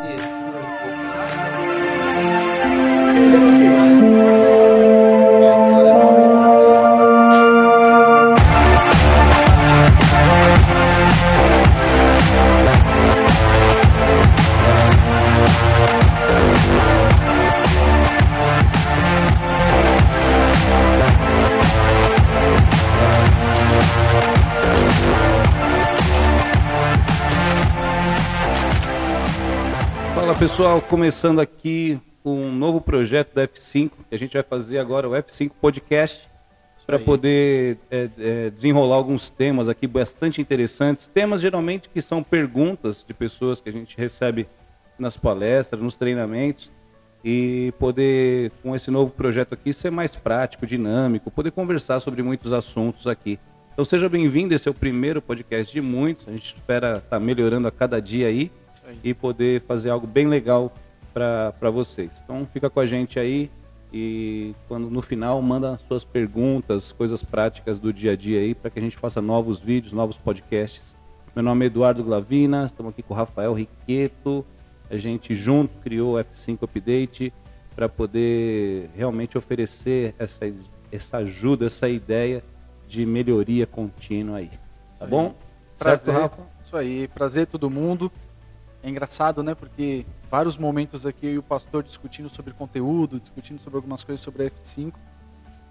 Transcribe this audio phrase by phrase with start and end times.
[0.00, 0.39] Fala
[30.50, 35.12] pessoal, começando aqui um novo projeto da F5, que a gente vai fazer agora o
[35.12, 36.28] F5 Podcast,
[36.84, 41.06] para poder é, é, desenrolar alguns temas aqui bastante interessantes.
[41.06, 44.48] Temas geralmente que são perguntas de pessoas que a gente recebe
[44.98, 46.68] nas palestras, nos treinamentos,
[47.24, 52.52] e poder, com esse novo projeto aqui, ser mais prático, dinâmico, poder conversar sobre muitos
[52.52, 53.38] assuntos aqui.
[53.72, 57.68] Então seja bem-vindo, esse é o primeiro podcast de muitos, a gente espera estar melhorando
[57.68, 58.50] a cada dia aí.
[59.02, 60.72] E poder fazer algo bem legal
[61.12, 62.22] para vocês.
[62.24, 63.50] Então fica com a gente aí
[63.92, 68.70] e quando no final manda suas perguntas, coisas práticas do dia a dia aí para
[68.70, 70.94] que a gente faça novos vídeos, novos podcasts.
[71.34, 74.44] Meu nome é Eduardo Glavina, estamos aqui com o Rafael Riqueto.
[74.88, 77.32] A gente junto criou o F5 Update
[77.74, 80.52] para poder realmente oferecer essa,
[80.90, 82.42] essa ajuda, essa ideia
[82.88, 84.50] de melhoria contínua aí.
[84.98, 85.34] Tá bom?
[85.78, 86.12] Prazer.
[86.12, 86.42] Certo, Rafa?
[86.62, 88.10] Isso aí, prazer todo mundo.
[88.82, 89.54] É engraçado, né?
[89.54, 94.20] Porque vários momentos aqui eu e o pastor discutindo sobre conteúdo, discutindo sobre algumas coisas
[94.20, 94.92] sobre a F5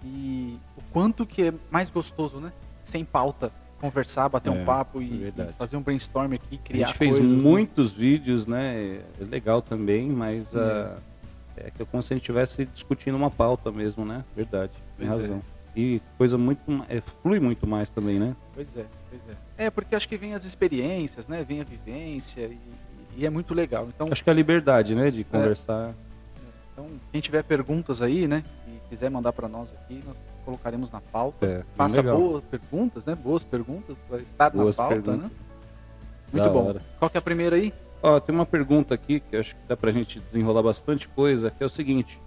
[0.04, 2.52] e o quanto que é mais gostoso, né?
[2.84, 5.50] Sem pauta, conversar, bater É, um papo é e, verdade.
[5.50, 7.32] e fazer um brainstorm aqui, A criar gente fez coisas.
[7.36, 7.42] né?
[7.42, 9.00] muitos vídeos, né?
[9.20, 10.96] É legal também, mas ah,
[11.56, 14.24] é que é como se a gente estivesse discutindo uma pauta mesmo, né?
[14.36, 15.22] Verdade, tem Pois é.
[15.22, 15.42] razão.
[15.76, 16.60] E coisa muito.
[16.88, 18.34] É, flui muito mais também, né?
[18.54, 19.66] Pois é, pois é.
[19.66, 21.44] É, porque acho que vem as experiências, né?
[21.44, 22.58] Vem a vivência e,
[23.16, 23.88] e é muito legal.
[23.94, 25.10] Então, Acho que é a liberdade, né?
[25.10, 25.92] De conversar.
[26.72, 28.42] então, quem tiver perguntas aí, né?
[28.68, 31.46] E quiser mandar para nós aqui, nós colocaremos na pauta.
[31.46, 32.16] É, Faça legal.
[32.18, 33.14] boas perguntas, né?
[33.14, 35.24] Boas perguntas para estar Boas na pauta, perguntas.
[35.24, 35.36] né?
[36.32, 36.68] Muito Da bom.
[36.68, 36.80] hora.
[36.98, 37.72] Qual que é a primeira aí?
[38.02, 41.62] Ó, tem uma pergunta aqui que acho que dá pra gente desenrolar bastante coisa, que
[41.62, 42.18] é o seguinte: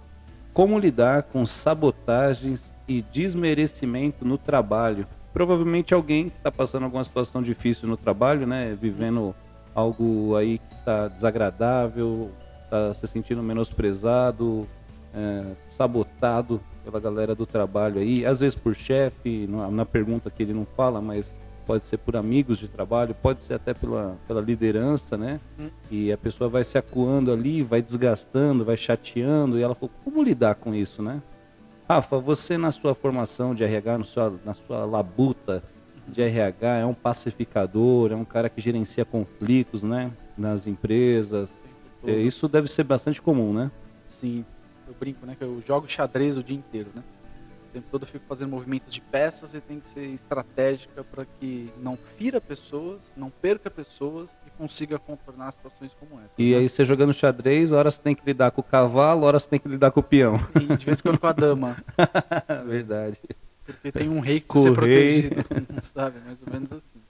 [0.52, 5.06] como lidar com sabotagens e desmerecimento no trabalho?
[5.32, 8.76] Provavelmente alguém que está passando alguma situação difícil no trabalho, né?
[8.80, 9.34] Vivendo
[9.74, 12.30] algo aí que está desagradável,
[12.64, 14.66] está se sentindo menosprezado,
[15.14, 20.52] é, sabotado pela galera do trabalho aí, às vezes por chefe, na, pergunta que ele
[20.52, 21.34] não fala, mas
[21.66, 25.40] pode ser por amigos de trabalho, pode ser até pela, pela liderança, né?
[25.58, 25.70] Hum.
[25.90, 30.22] E a pessoa vai se acuando ali, vai desgastando, vai chateando, e ela falou, como
[30.22, 31.22] lidar com isso, né?
[31.88, 35.62] Rafa, você na sua formação de RH, no sua, na sua labuta
[36.08, 40.10] de RH, é um pacificador, é um cara que gerencia conflitos, né?
[40.36, 41.50] Nas empresas.
[42.06, 43.70] É, Isso deve ser bastante comum, né?
[44.06, 44.44] Sim,
[44.86, 45.34] eu brinco, né?
[45.36, 47.02] Que eu jogo xadrez o dia inteiro, né?
[47.68, 51.24] O tempo todo eu fico fazendo movimentos de peças e tem que ser estratégica para
[51.24, 56.34] que não fira pessoas, não perca pessoas e consiga contornar situações como essas.
[56.38, 56.58] E né?
[56.58, 59.58] aí você jogando xadrez, horas você tem que lidar com o cavalo, horas você tem
[59.58, 60.34] que lidar com o peão.
[60.54, 61.76] E de vez em quando com a dama,
[62.64, 63.18] verdade.
[63.64, 64.72] Porque tem um rei que rei.
[64.72, 65.44] protegido,
[65.82, 66.20] sabe?
[66.20, 67.00] Mais ou menos assim.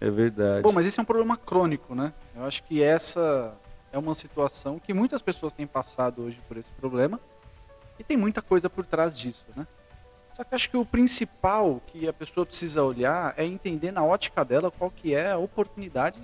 [0.00, 0.62] É verdade.
[0.62, 2.12] Bom, mas esse é um problema crônico, né?
[2.34, 3.54] Eu acho que essa
[3.92, 7.18] é uma situação que muitas pessoas têm passado hoje por esse problema
[7.98, 9.66] e tem muita coisa por trás disso, né?
[10.34, 14.44] Só que acho que o principal que a pessoa precisa olhar é entender na ótica
[14.44, 16.20] dela qual que é a oportunidade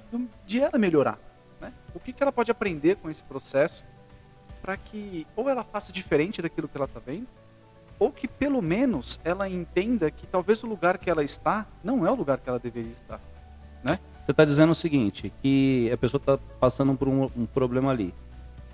[0.46, 1.18] de ela melhorar,
[1.60, 1.72] né?
[1.92, 3.82] O que, que ela pode aprender com esse processo
[4.62, 7.26] para que ou ela faça diferente daquilo que ela está vendo,
[7.98, 12.10] ou que pelo menos ela entenda que talvez o lugar que ela está não é
[12.10, 13.20] o lugar que ela deveria estar.
[14.24, 18.14] Você está dizendo o seguinte, que a pessoa está passando por um, um problema ali.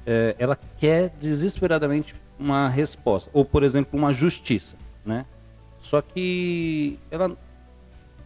[0.06, 5.26] É, ela quer desesperadamente uma resposta, ou por exemplo, uma justiça, né?
[5.80, 7.36] Só que ela,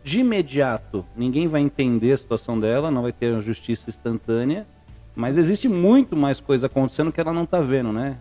[0.03, 4.67] de imediato, ninguém vai entender a situação dela, não vai ter uma justiça instantânea,
[5.17, 8.19] mas existe muito mais coisa acontecendo que ela não está vendo, né?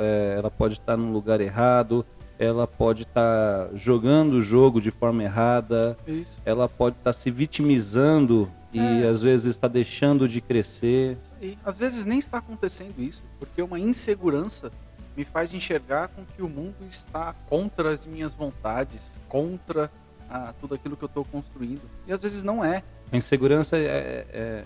[0.00, 2.06] É, ela pode estar num lugar errado,
[2.38, 6.40] ela pode estar jogando o jogo de forma errada, Isso.
[6.44, 9.06] ela pode estar se vitimizando e É.
[9.08, 11.12] às vezes está deixando de crescer.
[11.16, 11.58] Isso aí.
[11.64, 14.70] Às vezes nem está acontecendo isso, porque uma insegurança
[15.16, 19.90] me faz enxergar com que o mundo está contra as minhas vontades, contra
[20.28, 21.80] ah, tudo aquilo que eu estou construindo.
[22.06, 22.82] E às vezes não é.
[23.10, 24.64] A insegurança é, é-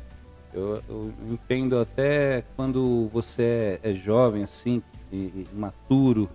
[0.52, 4.82] eu, eu entendo até quando você é, é jovem assim,
[5.12, 6.28] e, e imaturo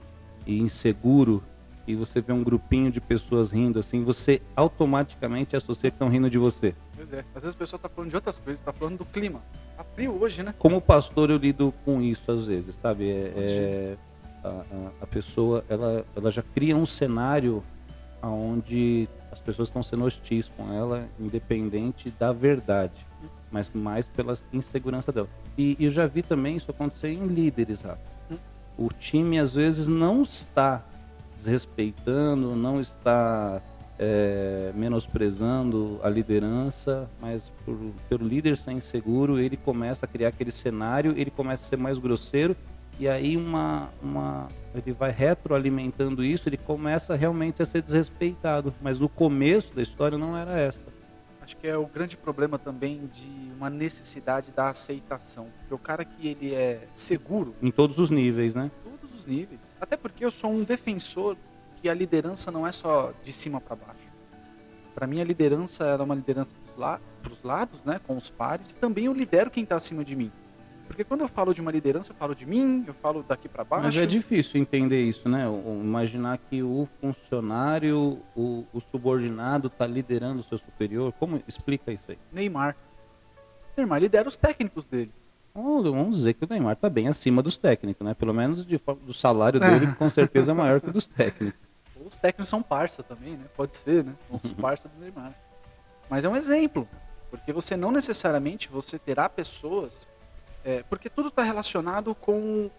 [0.45, 1.43] e inseguro,
[1.87, 6.29] e você vê um grupinho de pessoas rindo assim, você automaticamente associa que estão rindo
[6.29, 6.73] de você.
[6.95, 7.23] Pois é.
[7.35, 9.41] Às vezes a pessoa tá falando de outras coisas, tá falando do clima.
[9.77, 10.55] Tá frio hoje, né?
[10.57, 13.09] Como pastor eu lido com isso às vezes, sabe?
[13.09, 13.97] É, é,
[14.43, 14.63] a,
[15.01, 17.63] a, pessoa ela, ela já cria um cenário
[18.23, 23.05] onde as pessoas estão sendo hostis com ela, independente da verdade,
[23.51, 25.27] mas mais pela insegurança dela.
[25.57, 28.14] E, e eu já vi também isso acontecer em líderes, Rafa.
[28.77, 30.83] O time às vezes não está
[31.35, 33.61] desrespeitando, não está
[33.97, 37.77] é, menosprezando a liderança, mas por,
[38.09, 41.97] pelo líder ser inseguro, ele começa a criar aquele cenário, ele começa a ser mais
[41.97, 42.55] grosseiro
[42.99, 48.73] e aí uma, uma ele vai retroalimentando isso, ele começa realmente a ser desrespeitado.
[48.81, 50.94] Mas no começo da história não era essa.
[51.45, 55.47] Acho que é o grande problema também de uma necessidade da aceitação.
[55.59, 57.53] Porque o cara que ele é seguro.
[57.61, 58.71] Em todos os níveis, né?
[58.83, 59.61] Todos os níveis.
[59.79, 61.37] Até porque eu sou um defensor
[61.79, 64.09] que a liderança não é só de cima para baixo.
[64.95, 68.75] Para mim, a liderança é uma liderança para os lados, né, com os pares, e
[68.75, 70.31] também eu lidero quem está acima de mim.
[70.95, 73.65] Porque quando eu falo de uma liderança, eu falo de mim, eu falo daqui para
[73.65, 73.83] baixo.
[73.83, 75.43] Mas é difícil entender isso, né?
[75.45, 81.11] Imaginar que o funcionário, o, o subordinado está liderando o seu superior.
[81.19, 82.17] Como explica isso aí?
[82.31, 82.77] Neymar.
[83.75, 85.11] Neymar lidera os técnicos dele.
[85.53, 88.13] Vamos dizer que o Neymar está bem acima dos técnicos, né?
[88.13, 91.59] Pelo menos de, do salário dele, com certeza é maior que dos técnicos.
[92.05, 93.45] Os técnicos são parça também, né?
[93.57, 94.13] Pode ser, né?
[94.29, 95.33] São os parça do Neymar.
[96.07, 96.87] Mas é um exemplo,
[97.31, 100.07] porque você não necessariamente você terá pessoas
[100.65, 102.69] é, porque tudo está relacionado com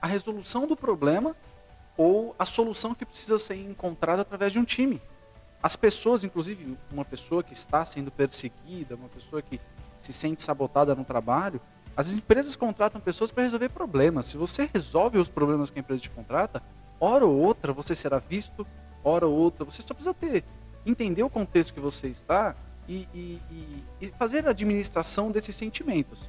[0.00, 1.36] a resolução do problema
[1.96, 5.00] ou a solução que precisa ser encontrada através de um time.
[5.62, 9.60] As pessoas, inclusive uma pessoa que está sendo perseguida, uma pessoa que
[10.00, 11.60] se sente sabotada no trabalho,
[11.96, 14.26] as empresas contratam pessoas para resolver problemas.
[14.26, 16.62] Se você resolve os problemas que a empresa te contrata,
[16.98, 18.66] hora ou outra você será visto,
[19.02, 20.44] hora ou outra você só precisa ter
[20.86, 22.54] entender o contexto que você está
[22.88, 23.40] e, e,
[24.00, 26.28] e, fazer a administração desses sentimentos.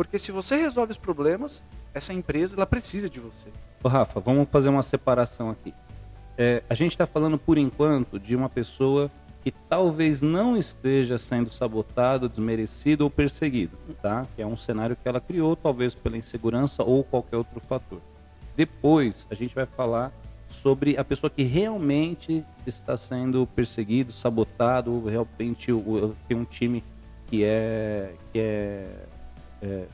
[0.00, 1.62] Porque se você resolve os problemas,
[1.92, 3.48] essa empresa ela precisa de você.
[3.84, 5.74] Ô Rafa, vamos fazer uma separação aqui.
[6.38, 9.10] É, a gente está falando por enquanto de uma pessoa
[9.44, 14.26] que talvez não esteja sendo sabotado, desmerecido ou perseguido, tá?
[14.34, 18.00] Que é um cenário que ela criou, talvez pela insegurança ou qualquer outro fator.
[18.56, 20.10] Depois a gente vai falar
[20.48, 25.70] sobre a pessoa que realmente está sendo perseguido, sabotado, ou realmente
[26.26, 26.82] tem um time
[27.26, 29.06] que é que é
[29.62, 29.84] é,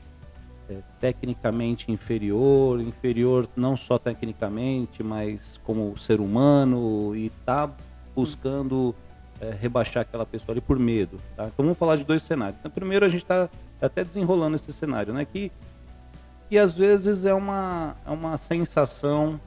[0.69, 7.69] é, tecnicamente inferior, inferior não só tecnicamente, mas como ser humano e tá
[8.15, 8.93] buscando
[9.39, 11.19] é, rebaixar aquela pessoa ali por medo.
[11.35, 11.47] Tá?
[11.47, 12.57] Então vamos falar de dois cenários.
[12.59, 13.49] Então, primeiro a gente está
[13.81, 15.25] até desenrolando esse cenário, né?
[15.25, 15.51] Que,
[16.49, 19.39] que às vezes é uma, é uma sensação,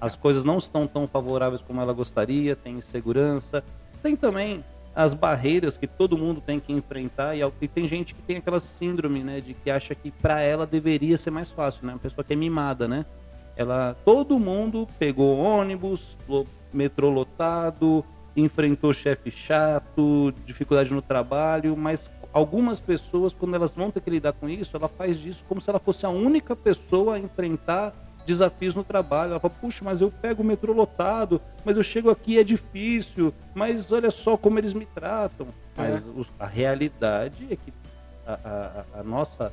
[0.00, 3.64] as coisas não estão tão favoráveis como ela gostaria, tem insegurança,
[4.02, 8.22] tem também as barreiras que todo mundo tem que enfrentar e, e tem gente que
[8.22, 11.94] tem aquela síndrome, né, de que acha que para ela deveria ser mais fácil, né?
[11.94, 13.04] Uma pessoa que é mimada, né?
[13.56, 16.16] Ela, todo mundo pegou ônibus,
[16.72, 18.04] metrô lotado,
[18.36, 24.32] enfrentou chefe chato, dificuldade no trabalho, mas algumas pessoas, quando elas vão ter que lidar
[24.32, 27.94] com isso, ela faz disso como se ela fosse a única pessoa a enfrentar
[28.24, 29.32] desafios no trabalho.
[29.32, 33.32] Ela fala, puxa, mas eu pego o metrô lotado, mas eu chego aqui é difícil,
[33.54, 35.48] mas olha só como eles me tratam.
[35.76, 36.24] Mas é.
[36.38, 37.72] a realidade é que
[38.26, 38.32] a,
[38.94, 39.52] a, a nossa,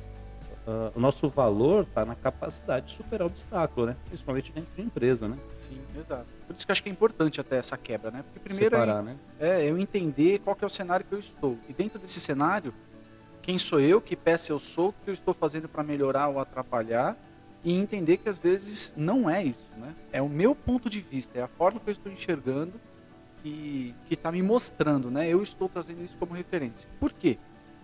[0.66, 3.96] a, o nosso valor está na capacidade de superar obstáculo, né?
[4.06, 5.36] Principalmente dentro de empresa, né?
[5.58, 6.26] Sim, exato.
[6.46, 8.22] Por isso que eu acho que é importante até essa quebra, né?
[8.22, 9.16] Porque primeiro Separar, é, né?
[9.40, 11.58] é eu entender qual que é o cenário que eu estou.
[11.68, 12.72] E dentro desse cenário,
[13.42, 16.38] quem sou eu, que peça eu sou, o que eu estou fazendo para melhorar ou
[16.38, 17.16] atrapalhar
[17.64, 19.94] e entender que às vezes não é isso, né?
[20.12, 22.72] É o meu ponto de vista, é a forma que eu estou enxergando
[23.42, 25.28] que está me mostrando, né?
[25.28, 26.88] Eu estou trazendo isso como referência.
[27.00, 27.38] Por quê?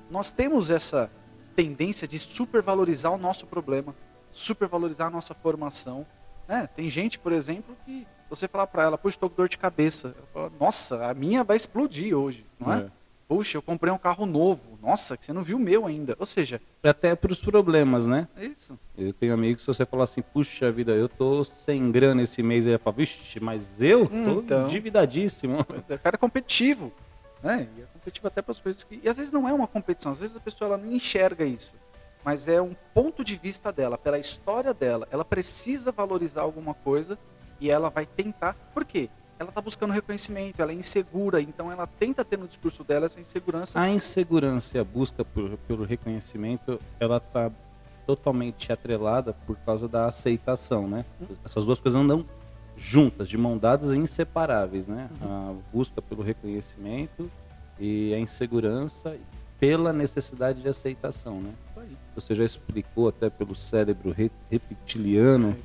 [0.09, 1.11] Nós temos essa
[1.57, 3.95] tendência de supervalorizar o nosso problema,
[4.31, 6.07] supervalorizar a nossa formação.
[6.47, 6.69] Né?
[6.75, 10.15] Tem gente, por exemplo, que você falar para ela, puxa, estou com dor de cabeça.
[10.17, 12.79] Ela fala, Nossa, a minha vai explodir hoje, não é?
[12.79, 12.91] é?
[13.29, 14.79] Puxa, eu comprei um carro novo.
[14.81, 16.17] Nossa, que você não viu o meu ainda.
[16.19, 16.63] Ou seja.
[16.83, 18.27] Até para os problemas, né?
[18.35, 18.79] É isso.
[18.97, 22.67] Eu tenho amigos, se você falar assim, puxa vida, eu tô sem grana esse mês,
[22.67, 25.67] aí fala, vixe, mas eu tô então, endividadíssimo.
[25.89, 26.91] É, o cara é competitivo.
[27.43, 27.69] Né?
[27.77, 28.99] E é competitivo até para as coisas que.
[29.03, 31.73] E às vezes não é uma competição, às vezes a pessoa ela não enxerga isso.
[32.25, 35.07] Mas é um ponto de vista dela, pela história dela.
[35.11, 37.19] Ela precisa valorizar alguma coisa
[37.61, 38.55] e ela vai tentar.
[38.75, 39.09] Por quê?
[39.39, 43.21] Ela está buscando reconhecimento, ela é insegura, então ela tenta ter no discurso dela essa
[43.21, 43.79] insegurança.
[43.79, 47.51] A insegurança e a busca por, pelo reconhecimento, ela está
[48.07, 51.05] totalmente atrelada por causa da aceitação, né?
[51.21, 51.27] Hum.
[51.45, 52.25] Essas duas coisas andam
[52.77, 55.09] juntas, de mão dadas e inseparáveis, né?
[55.21, 55.51] Uhum.
[55.51, 57.31] A busca pelo reconhecimento
[57.79, 59.17] e a insegurança
[59.61, 61.53] pela necessidade de aceitação, né?
[62.15, 64.15] Você já explicou até pelo cérebro
[64.51, 65.57] reptiliano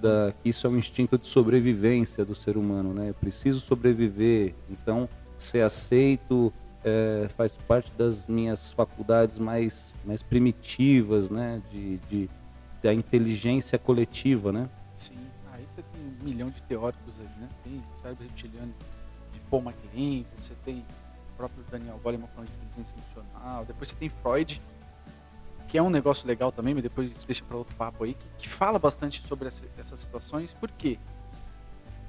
[0.00, 3.10] da, isso é um instinto de sobrevivência do ser humano, né?
[3.10, 6.52] Eu preciso sobreviver, então ser aceito
[6.84, 11.62] é, faz parte das minhas faculdades mais, mais primitivas, né?
[11.70, 12.30] De, de,
[12.82, 14.68] da inteligência coletiva, né?
[14.96, 15.18] Sim,
[15.52, 17.48] aí você tem um milhão de teóricos aí, né?
[17.62, 18.72] Tem cérebro reptiliano
[19.32, 23.96] de Paul MacLean, você tem o próprio Daniel Goleman falando de inteligência emocional, depois você
[23.96, 24.60] tem Freud,
[25.70, 28.14] que é um negócio legal também, mas depois a gente deixa para outro papo aí,
[28.14, 30.98] que, que fala bastante sobre essa, essas situações, por quê?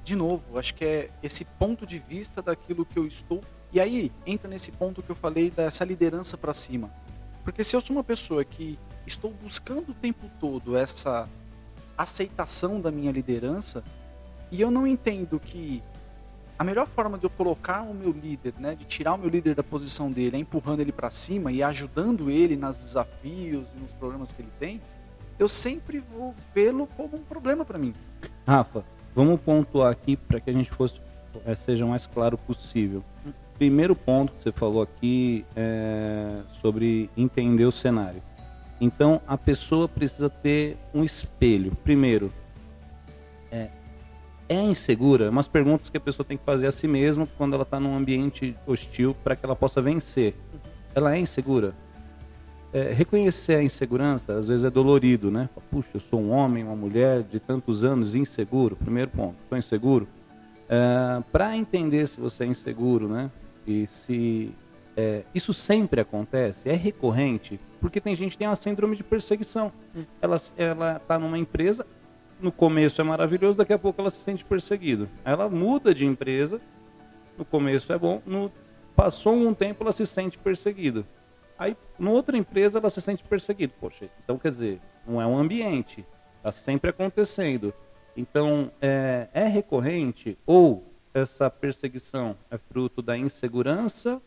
[0.02, 3.40] De novo, acho que é esse ponto de vista daquilo que eu estou.
[3.72, 6.90] E aí entra nesse ponto que eu falei dessa liderança para cima.
[7.44, 8.76] Porque se eu sou uma pessoa que
[9.06, 11.28] estou buscando o tempo todo essa
[11.96, 13.84] aceitação da minha liderança,
[14.50, 15.80] e eu não entendo que
[16.58, 19.54] a melhor forma de eu colocar o meu líder, né, de tirar o meu líder
[19.54, 23.90] da posição dele, é empurrando ele para cima e ajudando ele nos desafios e nos
[23.92, 24.80] problemas que ele tem,
[25.38, 27.92] eu sempre vou vê-lo como um problema para mim.
[28.46, 31.00] Rafa, vamos pontuar aqui para que a gente fosse
[31.46, 33.02] é, seja o mais claro possível.
[33.26, 33.32] Hum.
[33.56, 38.22] Primeiro ponto que você falou aqui é sobre entender o cenário.
[38.80, 41.72] Então a pessoa precisa ter um espelho.
[41.84, 42.32] Primeiro,
[44.48, 45.30] é insegura?
[45.30, 47.96] Umas perguntas que a pessoa tem que fazer a si mesma quando ela está num
[47.96, 50.34] ambiente hostil para que ela possa vencer.
[50.94, 51.74] Ela é insegura?
[52.72, 55.48] É, reconhecer a insegurança às vezes é dolorido, né?
[55.70, 58.76] Puxa, eu sou um homem, uma mulher de tantos anos inseguro.
[58.76, 60.08] Primeiro ponto, estou inseguro.
[60.68, 63.30] É, para entender se você é inseguro, né?
[63.66, 64.54] E se
[64.96, 69.72] é, isso sempre acontece, é recorrente, porque tem gente que tem uma síndrome de perseguição.
[69.96, 70.04] Hum.
[70.20, 71.86] Ela está numa empresa,
[72.42, 75.08] no começo é maravilhoso, daqui a pouco ela se sente perseguida.
[75.24, 76.60] Ela muda de empresa,
[77.38, 78.50] no começo é bom, no,
[78.96, 81.04] passou um tempo ela se sente perseguida.
[81.58, 83.72] Aí, na outra empresa, ela se sente perseguida.
[83.80, 86.04] Poxa, então quer dizer, não é um ambiente,
[86.38, 87.72] está sempre acontecendo.
[88.16, 90.84] Então, é, é recorrente ou
[91.14, 94.20] essa perseguição é fruto da insegurança?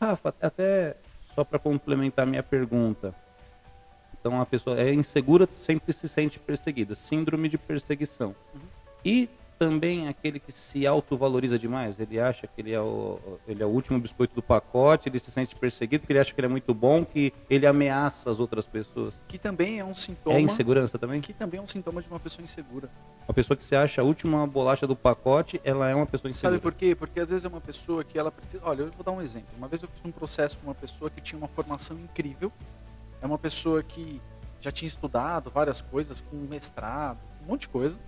[0.00, 0.96] Rafa, até
[1.34, 3.14] só para complementar minha pergunta,
[4.20, 8.34] então a pessoa é insegura, sempre se sente perseguida, síndrome de perseguição.
[8.54, 8.60] Uhum.
[9.04, 13.66] E também aquele que se autovaloriza demais, ele acha que ele é, o, ele é
[13.66, 16.50] o último biscoito do pacote, ele se sente perseguido porque ele acha que ele é
[16.50, 19.14] muito bom, que ele ameaça as outras pessoas.
[19.26, 20.36] Que também é um sintoma.
[20.36, 21.20] É insegurança também?
[21.20, 22.88] Que também é um sintoma de uma pessoa insegura.
[23.26, 26.52] Uma pessoa que se acha a última bolacha do pacote, ela é uma pessoa insegura.
[26.52, 26.94] Sabe por quê?
[26.94, 28.62] Porque às vezes é uma pessoa que ela precisa.
[28.64, 29.48] Olha, eu vou dar um exemplo.
[29.56, 32.52] Uma vez eu fiz um processo com uma pessoa que tinha uma formação incrível,
[33.20, 34.20] é uma pessoa que
[34.60, 37.98] já tinha estudado várias coisas, com mestrado, um monte de coisa.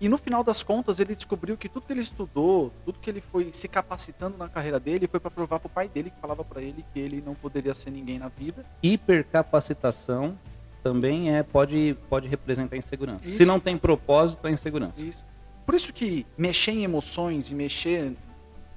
[0.00, 3.20] E no final das contas, ele descobriu que tudo que ele estudou, tudo que ele
[3.20, 6.44] foi se capacitando na carreira dele, foi para provar para o pai dele, que falava
[6.44, 8.64] para ele que ele não poderia ser ninguém na vida.
[8.82, 10.38] Hipercapacitação
[10.82, 13.26] também é pode, pode representar insegurança.
[13.26, 13.38] Isso.
[13.38, 15.00] Se não tem propósito, é insegurança.
[15.00, 15.24] Isso.
[15.64, 18.12] Por isso que mexer em emoções e mexer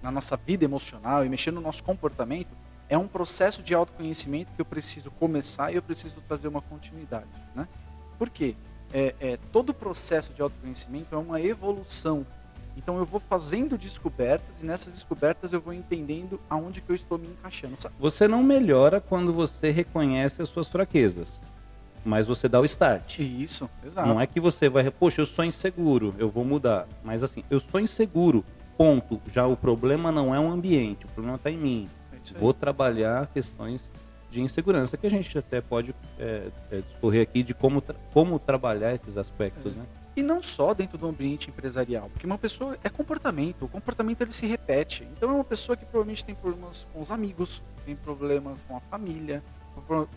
[0.01, 2.55] na nossa vida emocional e mexer no nosso comportamento
[2.89, 7.27] é um processo de autoconhecimento que eu preciso começar e eu preciso trazer uma continuidade.
[7.53, 7.67] Né?
[8.17, 8.55] Por quê?
[8.93, 12.25] É, é, todo o processo de autoconhecimento é uma evolução.
[12.77, 17.17] Então eu vou fazendo descobertas e nessas descobertas eu vou entendendo aonde que eu estou
[17.17, 17.75] me encaixando.
[17.79, 17.95] Sabe?
[17.99, 21.41] Você não melhora quando você reconhece as suas fraquezas,
[22.05, 23.19] mas você dá o start.
[23.19, 24.07] Isso, exato.
[24.07, 26.87] Não é que você vai, poxa, eu sou inseguro, eu vou mudar.
[27.03, 28.45] Mas assim, eu sou inseguro,
[28.77, 29.19] ponto.
[29.33, 31.89] Já o problema não é o ambiente, o problema está em mim
[32.33, 33.89] vou trabalhar questões
[34.31, 38.37] de insegurança, que a gente até pode é, é, discorrer aqui de como, tra como
[38.39, 39.79] trabalhar esses aspectos, é.
[39.79, 39.85] né?
[40.15, 44.31] E não só dentro do ambiente empresarial, porque uma pessoa é comportamento, o comportamento ele
[44.31, 45.07] se repete.
[45.15, 48.79] Então é uma pessoa que provavelmente tem problemas com os amigos, tem problema com a
[48.79, 49.43] família,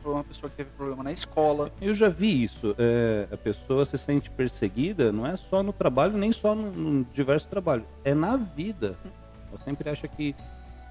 [0.04, 1.70] uma pessoa que teve problema na escola.
[1.80, 2.74] Eu já vi isso.
[2.78, 7.04] É, a pessoa se sente perseguida, não é só no trabalho, nem só no, no
[7.12, 8.96] diversos trabalhos, é na vida.
[9.48, 10.34] Ela sempre acha que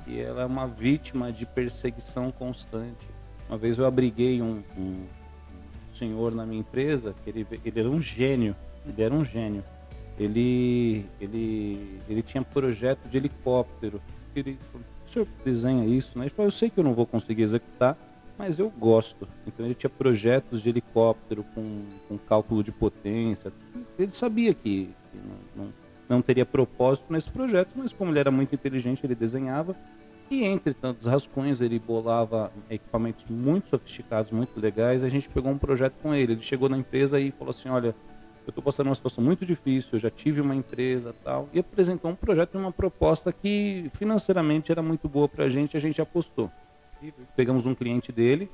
[0.09, 3.07] que ela é uma vítima de perseguição constante.
[3.47, 5.05] Uma vez eu abriguei um, um
[5.97, 8.55] senhor na minha empresa, que ele, ele era um gênio,
[8.87, 9.63] ele era um gênio.
[10.17, 14.01] Ele, ele, ele tinha projeto de helicóptero.
[14.35, 14.57] Ele,
[15.07, 16.25] o senhor desenha isso, né?
[16.25, 17.97] Ele falou, eu sei que eu não vou conseguir executar,
[18.37, 19.27] mas eu gosto.
[19.47, 23.53] Então ele tinha projetos de helicóptero com, com cálculo de potência.
[23.97, 25.17] Ele sabia que, que
[25.55, 25.73] não, não,
[26.09, 29.75] não teria propósito nesse projeto, mas como ele era muito inteligente, ele desenhava
[30.29, 35.03] e entre tantos rascunhos, ele bolava equipamentos muito sofisticados, muito legais.
[35.03, 36.33] A gente pegou um projeto com ele.
[36.33, 37.95] Ele chegou na empresa e falou assim: Olha,
[38.45, 42.09] eu estou passando uma situação muito difícil, eu já tive uma empresa tal, e apresentou
[42.09, 46.01] um projeto e uma proposta que financeiramente era muito boa para a gente, a gente
[46.01, 46.51] apostou.
[47.36, 48.50] Pegamos um cliente dele,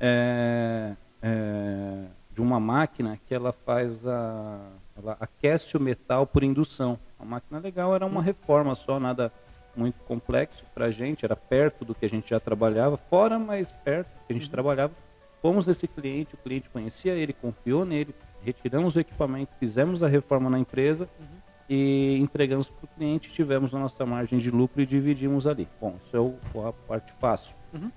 [0.00, 6.98] é, é, de uma máquina que ela faz a, ela aquece o metal por indução.
[7.18, 9.32] A máquina legal era uma reforma só, nada
[9.76, 13.70] muito complexo para a gente, era perto do que a gente já trabalhava, fora mais
[13.70, 14.50] perto do que a gente uhum.
[14.50, 14.92] trabalhava.
[15.40, 20.48] Fomos nesse cliente, o cliente conhecia ele, confiou nele, retiramos o equipamento, fizemos a reforma
[20.48, 21.26] na empresa uhum.
[21.68, 25.68] e entregamos para o cliente, tivemos a nossa margem de lucro e dividimos ali.
[25.80, 26.34] Bom, isso é o,
[26.66, 27.54] a parte fácil.
[27.72, 27.90] Uhum.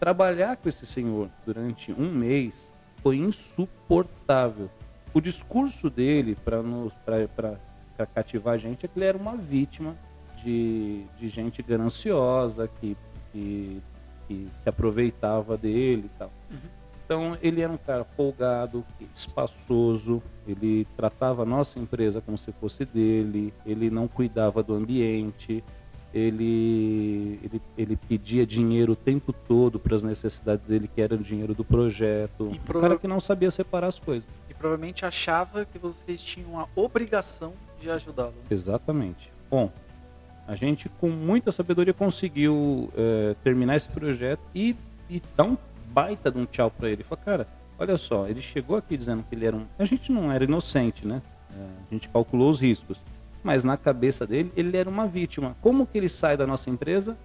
[0.00, 4.70] Trabalhar com esse senhor durante um mês foi insuportável.
[5.12, 9.94] O discurso dele para cativar a gente é que ele era uma vítima
[10.44, 12.96] de, de gente gananciosa que,
[13.32, 13.80] que,
[14.28, 16.32] que se aproveitava dele e tal.
[16.50, 16.58] Uhum.
[17.04, 18.84] Então ele era um cara folgado,
[19.14, 25.62] espaçoso, ele tratava a nossa empresa como se fosse dele, ele não cuidava do ambiente,
[26.14, 31.18] ele, ele, ele pedia dinheiro o tempo todo para as necessidades dele, que era o
[31.18, 32.52] dinheiro do projeto.
[32.54, 34.28] E um cara que não sabia separar as coisas.
[34.48, 38.34] E provavelmente achava que vocês tinham a obrigação de ajudá-lo.
[38.48, 39.30] Exatamente.
[39.50, 39.70] Bom,
[40.46, 44.76] a gente com muita sabedoria conseguiu é, terminar esse projeto e,
[45.08, 45.56] e dar um
[45.88, 47.02] baita de um tchau para ele.
[47.02, 47.48] Falou, cara,
[47.78, 49.64] olha só, ele chegou aqui dizendo que ele era um.
[49.78, 51.22] A gente não era inocente, né?
[51.56, 53.00] É, a gente calculou os riscos.
[53.42, 55.54] Mas na cabeça dele, ele era uma vítima.
[55.60, 57.16] Como que ele sai da nossa empresa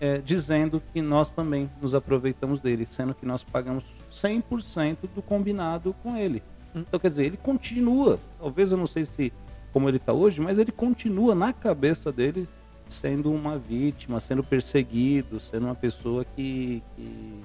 [0.00, 5.94] é, dizendo que nós também nos aproveitamos dele, sendo que nós pagamos 100% do combinado
[6.02, 6.42] com ele?
[6.74, 6.84] Hum.
[6.86, 8.18] Então, quer dizer, ele continua.
[8.38, 9.32] Talvez eu não sei se
[9.72, 12.48] como ele está hoje, mas ele continua na cabeça dele
[12.88, 17.44] sendo uma vítima, sendo perseguido, sendo uma pessoa que, que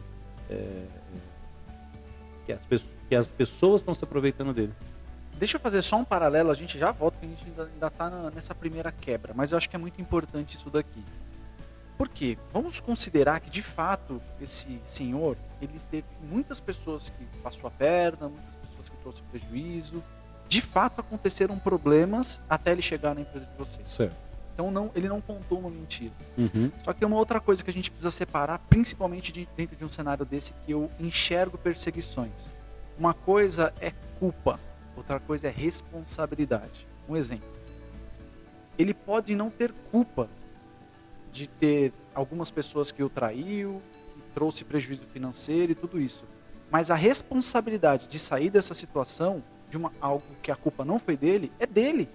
[0.50, 0.86] é,
[2.46, 2.66] que, as
[3.08, 4.74] que as pessoas estão se aproveitando dele.
[5.38, 8.10] Deixa eu fazer só um paralelo, a gente já volta, que a gente ainda está
[8.32, 11.04] nessa primeira quebra, mas eu acho que é muito importante isso daqui.
[11.98, 12.38] Por quê?
[12.52, 18.28] Vamos considerar que, de fato, esse senhor, ele teve muitas pessoas que passou a perna,
[18.28, 20.04] muitas pessoas que trouxe prejuízo.
[20.48, 23.88] De fato, aconteceram problemas até ele chegar na empresa de vocês.
[23.90, 24.16] Certo.
[24.54, 26.14] Então não, ele não contou uma mentira.
[26.38, 26.72] Uhum.
[26.84, 29.90] Só que uma outra coisa que a gente precisa separar, principalmente de, dentro de um
[29.90, 32.50] cenário desse que eu enxergo perseguições.
[32.98, 34.58] Uma coisa é culpa,
[34.96, 36.88] outra coisa é responsabilidade.
[37.10, 37.50] Um exemplo.
[38.80, 40.30] Ele pode não ter culpa
[41.34, 43.82] de ter algumas pessoas que o traiu,
[44.14, 46.24] que trouxe prejuízo financeiro e tudo isso.
[46.72, 51.18] Mas a responsabilidade de sair dessa situação, de uma, algo que a culpa não foi
[51.18, 52.10] dele, é dele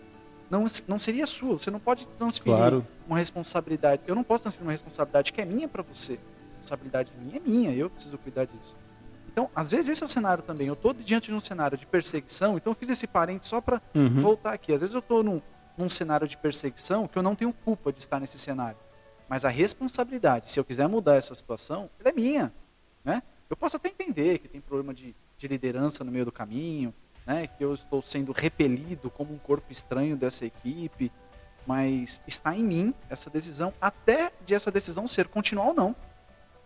[0.50, 1.58] não, não seria sua.
[1.58, 2.86] Você não pode transferir claro.
[3.06, 4.02] uma responsabilidade.
[4.06, 6.14] Eu não posso transferir uma responsabilidade que é minha para você.
[6.14, 8.74] A responsabilidade minha é minha, eu preciso cuidar disso.
[9.32, 10.66] Então, às vezes esse é o cenário também.
[10.66, 13.80] Eu estou diante de um cenário de perseguição, então eu fiz esse parente só para
[13.94, 14.18] uhum.
[14.18, 14.72] voltar aqui.
[14.72, 15.40] Às vezes eu estou num,
[15.78, 18.76] num cenário de perseguição que eu não tenho culpa de estar nesse cenário.
[19.28, 22.52] Mas a responsabilidade, se eu quiser mudar essa situação, ela é minha.
[23.04, 23.22] Né?
[23.48, 26.92] Eu posso até entender que tem problema de, de liderança no meio do caminho,
[27.26, 31.12] né, que eu estou sendo repelido como um corpo estranho dessa equipe,
[31.66, 35.96] mas está em mim essa decisão, até de essa decisão ser continuar ou não.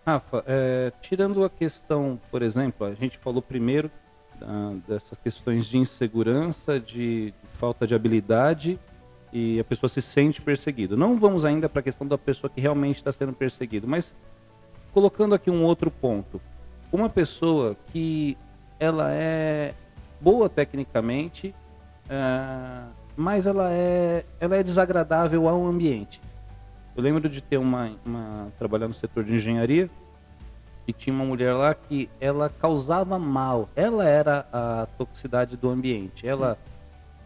[0.07, 3.91] Rafa, é, tirando a questão, por exemplo, a gente falou primeiro
[4.43, 8.79] ah, dessas questões de insegurança, de, de, falta de habilidade
[9.33, 10.97] e a pessoa se sente perseguida.
[10.97, 14.15] Não vamos ainda para a questão da pessoa que realmente está sendo perseguida, mas
[14.93, 16.41] colocando aqui um outro ponto.
[16.93, 18.37] Uma pessoa que
[18.79, 19.75] ela é
[20.25, 21.55] boa tecnicamente,
[22.07, 26.19] uh, mas ela é, ela é desagradável ao ambiente.
[26.97, 29.91] Eu lembro de ter uma, uma trabalhar no setor de engenharia
[30.89, 33.69] e tinha uma mulher lá que ela causava mal.
[33.77, 36.27] Ela era a toxicidade do ambiente.
[36.27, 36.57] Ela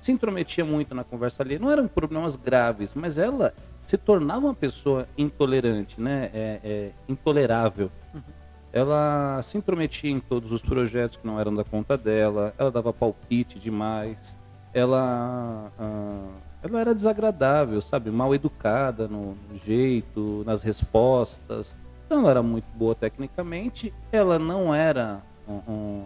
[0.00, 1.58] se intrometia muito na conversa ali.
[1.58, 6.30] Não eram problemas graves, mas ela se tornava uma pessoa intolerante, né?
[6.34, 7.90] É, é intolerável.
[8.12, 8.37] Uhum
[8.72, 12.92] ela se intrometia em todos os projetos que não eram da conta dela, ela dava
[12.92, 14.36] palpite demais,
[14.74, 16.28] ela, ah,
[16.62, 21.76] ela era desagradável, sabe, mal educada no jeito, nas respostas.
[22.06, 26.04] Então ela era muito boa tecnicamente, ela não era um, um,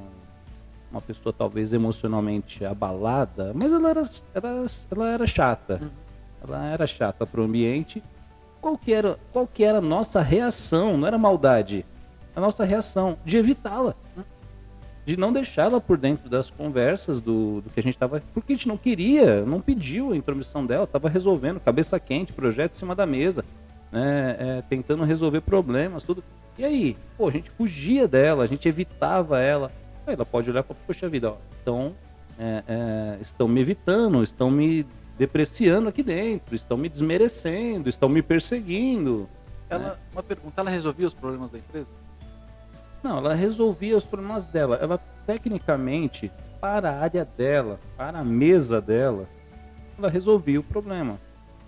[0.91, 5.81] uma pessoa talvez emocionalmente abalada, mas ela era, era, ela era chata.
[5.83, 5.91] Uhum.
[6.45, 8.03] Ela era chata para o ambiente.
[8.61, 10.97] Qual que, era, qual que era a nossa reação?
[10.97, 11.85] Não era maldade
[12.35, 13.95] a nossa reação, de evitá-la.
[15.05, 18.23] De não deixá-la por dentro das conversas do, do que a gente estava.
[18.33, 22.75] Porque a gente não queria, não pediu a intromissão dela, estava resolvendo, cabeça quente, projeto
[22.75, 23.45] em cima da mesa,
[23.91, 26.23] né, é, tentando resolver problemas, tudo.
[26.57, 29.73] E aí, pô, a gente fugia dela, a gente evitava ela.
[30.07, 31.95] Aí ela pode olhar e falar, poxa vida, ó, então
[32.39, 34.87] é, é, estão me evitando, estão me
[35.19, 39.29] depreciando aqui dentro, estão me desmerecendo, estão me perseguindo.
[39.69, 39.97] Ela, né?
[40.13, 41.89] Uma pergunta, ela resolvia os problemas da empresa?
[43.03, 44.77] Não, ela resolvia os problemas dela.
[44.81, 49.29] Ela, tecnicamente, para a área dela, para a mesa dela,
[49.99, 51.19] ela resolvia o problema.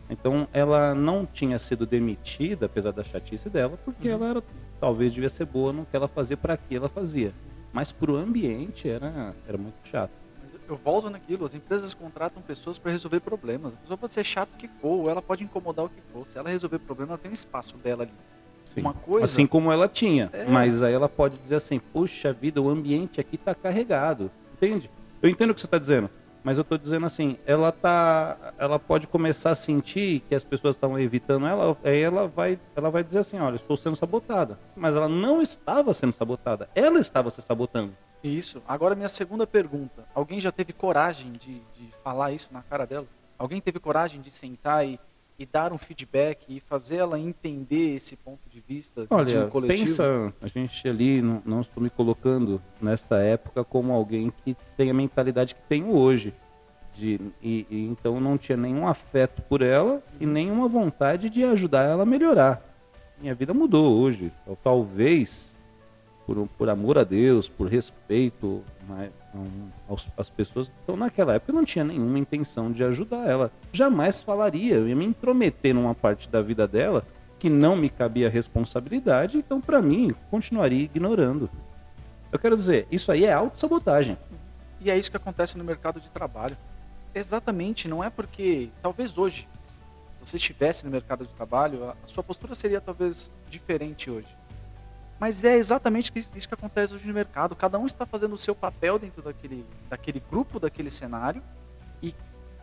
[0.09, 4.14] Então, ela não tinha sido demitida, apesar da chatice dela, porque Uhum.
[4.14, 4.42] ela era,
[4.79, 7.33] talvez devia ser boa no que ela fazia para que ela fazia.
[7.73, 10.12] Mas para o ambiente era, era muito chato.
[10.42, 13.73] Mas eu- volto naquilo, as empresas contratam pessoas para resolver problemas.
[13.73, 16.27] A pessoa pode ser chato o que for, ou ela pode incomodar o que for.
[16.27, 18.12] Se ela resolver problema, ela tem um espaço dela ali.
[18.74, 18.80] Sim.
[18.80, 20.28] Uma coisa- Assim como ela tinha.
[20.32, 20.44] É.
[20.46, 24.30] Mas aí ela pode dizer assim, puxa vida, o ambiente aqui tá carregado.
[24.54, 24.90] Entende?
[25.22, 26.10] Eu entendo o que você está dizendo.
[26.42, 28.37] Mas eu estou dizendo assim, ela tá.
[28.58, 32.90] Ela pode começar a sentir que as pessoas estão evitando ela, aí ela vai, ela
[32.90, 34.58] vai dizer assim, olha, estou sendo sabotada.
[34.76, 36.68] Mas ela não estava sendo sabotada.
[36.74, 37.92] Ela estava se sabotando.
[38.22, 38.60] Isso.
[38.68, 40.04] Agora, minha segunda pergunta.
[40.14, 43.06] Alguém já teve coragem de, de falar isso na cara dela?
[43.38, 45.00] Alguém teve coragem de sentar e,
[45.38, 49.87] e dar um feedback e fazer ela entender esse ponto de vista Olha, coletivo?
[49.87, 54.90] pensa, a gente ali, não, não estou me colocando nessa época como alguém que tem
[54.90, 56.33] a mentalidade que tenho hoje.
[56.94, 61.83] De, e, e então não tinha nenhum afeto por ela e nenhuma vontade de ajudar
[61.83, 62.62] ela a melhorar.
[63.20, 64.31] Minha vida mudou hoje.
[64.47, 65.53] Eu, talvez,
[66.26, 68.62] por, por amor a Deus, por respeito
[69.34, 70.70] um, aos, às pessoas.
[70.82, 73.52] Então, naquela época, eu não tinha nenhuma intenção de ajudar ela.
[73.72, 77.04] Jamais falaria, eu ia me intrometer numa parte da vida dela
[77.38, 81.50] que não me cabia responsabilidade, então, para mim, continuaria ignorando.
[82.32, 84.16] Eu quero dizer, isso aí é autossabotagem.
[84.80, 86.56] E é isso que acontece no mercado de trabalho.
[87.14, 89.46] Exatamente, não é porque talvez hoje,
[90.22, 94.28] se você estivesse no mercado de trabalho, a sua postura seria talvez diferente hoje.
[95.24, 97.56] Mas é exatamente isso que acontece hoje no mercado.
[97.56, 101.42] Cada um está fazendo o seu papel dentro daquele, daquele grupo, daquele cenário.
[102.02, 102.14] E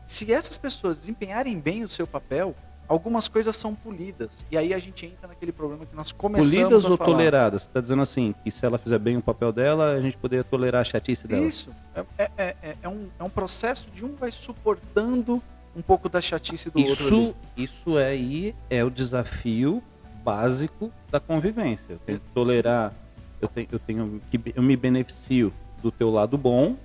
[0.05, 2.55] se essas pessoas desempenharem bem o seu papel,
[2.87, 4.45] algumas coisas são polidas.
[4.51, 7.09] E aí a gente entra naquele problema que nós começamos Polidas a ou falar.
[7.09, 7.63] toleradas?
[7.63, 10.43] Você está dizendo assim, que se ela fizer bem o papel dela, a gente poderia
[10.43, 11.43] tolerar a chatice dela.
[11.43, 11.71] Isso.
[11.95, 12.05] É,
[12.37, 15.41] é, é, é um, é um processo de um vai suportando
[15.75, 16.93] um pouco da chatice do outro.
[16.93, 17.63] Isso, ali.
[17.63, 19.81] isso aí é o desafio
[20.23, 21.93] básico da convivência.
[21.93, 22.93] Eu tenho que tolerar,
[23.41, 26.75] eu tenho, eu tenho que eu me beneficio do teu lado bom,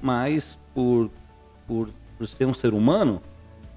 [0.00, 1.10] mas por,
[1.66, 3.20] por, por ser um ser humano,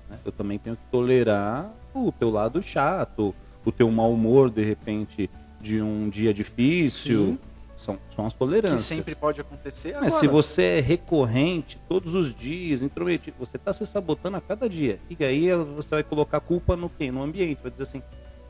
[0.10, 3.34] né, eu também tenho que tolerar o teu lado chato,
[3.66, 7.26] o teu mau humor de repente de um dia difícil.
[7.26, 7.40] Sim.
[7.78, 8.82] São, são as Que tolerâncias.
[8.84, 9.94] sempre pode acontecer.
[9.96, 14.42] Mas Agora, se você é recorrente, todos os dias, intrometido, você está se sabotando a
[14.42, 15.00] cada dia.
[15.10, 17.12] E aí você vai colocar a culpa no quê?
[17.12, 17.58] No ambiente.
[17.60, 18.04] Vai dizer assim, "É,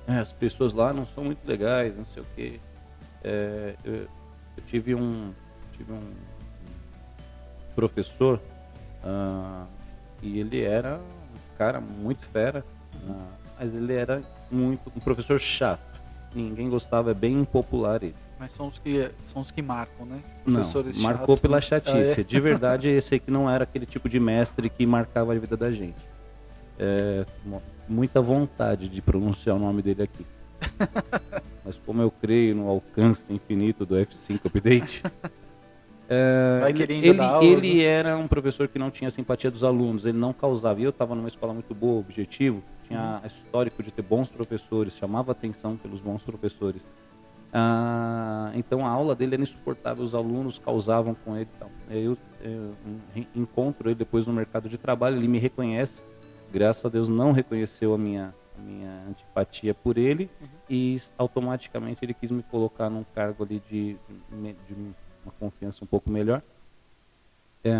[0.08, 2.60] as pessoas lá não são muito legais, não sei o quê.
[3.24, 5.32] É, eu, eu tive um,
[5.74, 6.12] tive um
[7.76, 8.40] professor
[9.04, 9.66] ah,
[10.22, 12.66] e ele era um cara muito fera,
[13.10, 13.28] ah,
[13.60, 15.92] mas ele era muito um professor chato.
[16.34, 18.16] Ninguém gostava, é bem impopular ele.
[18.40, 20.20] Mas são os que, são os que marcam, né?
[20.40, 21.62] Os Não, professores marcou chatos, pela né?
[21.62, 22.20] chatice.
[22.20, 22.24] Ah, é.
[22.24, 25.72] De verdade, esse aqui não era aquele tipo de mestre que marcava a vida da
[25.72, 26.00] gente.
[26.84, 27.26] É,
[27.88, 30.26] muita vontade de pronunciar o nome dele aqui.
[31.64, 35.04] Mas como eu creio no alcance infinito do F5 Update,
[36.10, 37.84] é, ele ainda ele, né?
[37.84, 40.80] era um professor que não tinha simpatia dos alunos, ele não causava.
[40.82, 45.32] E eu estava numa escola muito boa, objetivo, tinha histórico de ter bons professores, chamava
[45.32, 46.82] atenção pelos bons professores.
[47.54, 51.48] Ah, então a aula dele era insuportável, os alunos causavam com ele.
[51.90, 51.94] e.
[51.94, 52.74] Aí Eu, eu
[53.16, 56.02] en- encontro ele depois no mercado de trabalho, ele me reconhece.
[56.52, 60.48] Graças a Deus não reconheceu a minha, a minha antipatia por ele Uhum.
[60.70, 63.98] e automaticamente ele quis me colocar num cargo ali de,
[64.68, 64.74] de
[65.24, 66.42] uma confiança um pouco melhor.
[67.64, 67.72] É,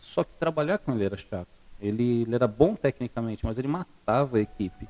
[0.00, 1.48] só que trabalhar com ele era chato.
[1.80, 4.88] Ele, ele era bom tecnicamente, mas ele matava a equipe.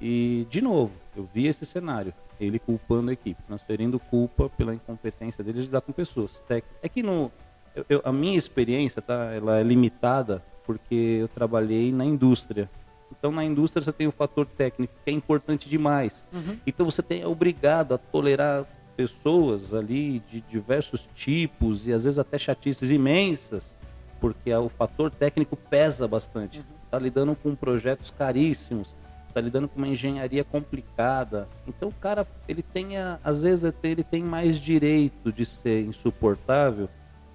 [0.00, 2.12] E, de novo, eu vi esse cenário.
[2.40, 6.42] Ele culpando a equipe, transferindo culpa pela incompetência dele de lidar com pessoas.
[6.82, 7.30] É que no,
[7.74, 12.68] eu- eu- a minha experiência tá, ela é limitada porque eu trabalhei na indústria.
[13.10, 16.24] Então, na indústria você tem o fator técnico, que é importante demais.
[16.32, 16.58] Uhum.
[16.66, 22.18] Então, você tem, é obrigado a tolerar pessoas ali de diversos tipos e às vezes
[22.18, 23.74] até chatices imensas,
[24.20, 26.58] porque o fator técnico pesa bastante.
[26.58, 26.64] Uhum.
[26.84, 28.94] Está lidando com projetos caríssimos,
[29.28, 31.48] está lidando com uma engenharia complicada.
[31.66, 36.88] Então, o cara, ele tem, às vezes, ele tem mais direito de ser insuportável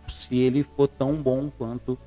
[0.08, 1.98] se ele for tão bom quanto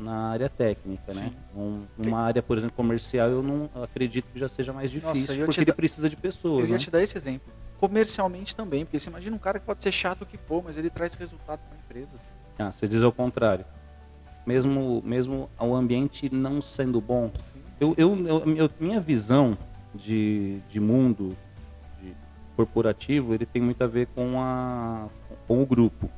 [0.00, 1.30] na área técnica, né?
[1.30, 1.58] Sim.
[1.60, 5.34] Um, uma área, por exemplo, comercial, eu não acredito que já seja mais Nossa, difícil,
[5.34, 6.78] eu te porque ele da- precisa de Eu pessoas, ia né?
[6.78, 7.52] te dar esse exemplo.
[7.78, 10.76] Comercialmente também, porque você imagina um cara que pode ser chato o que for, mas
[10.76, 12.18] ele traz resultado para a empresa.
[12.58, 13.64] Ah, você diz ao contrário.
[14.46, 17.30] mesmo mesmo o ambiente não sendo bom.
[17.36, 19.56] Sim, Eu, eu, eu- eu- minha visão
[19.94, 21.36] de, de mundo
[22.02, 22.14] de
[22.56, 25.08] corporativo, ele tem muito a ver com, a,
[25.46, 26.08] com o grupo.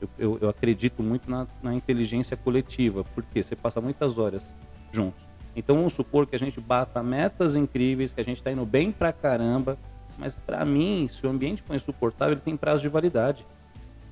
[0.00, 4.54] Eu, eu, eu acredito muito na, na inteligência coletiva, porque você passa muitas horas
[4.92, 5.30] juntos.
[5.54, 8.92] Então vamos supor que a gente bata metas incríveis, que a gente está indo bem
[8.92, 9.76] pra caramba,
[10.18, 13.44] mas para mim, se o ambiente for insuportável, ele tem prazo de validade.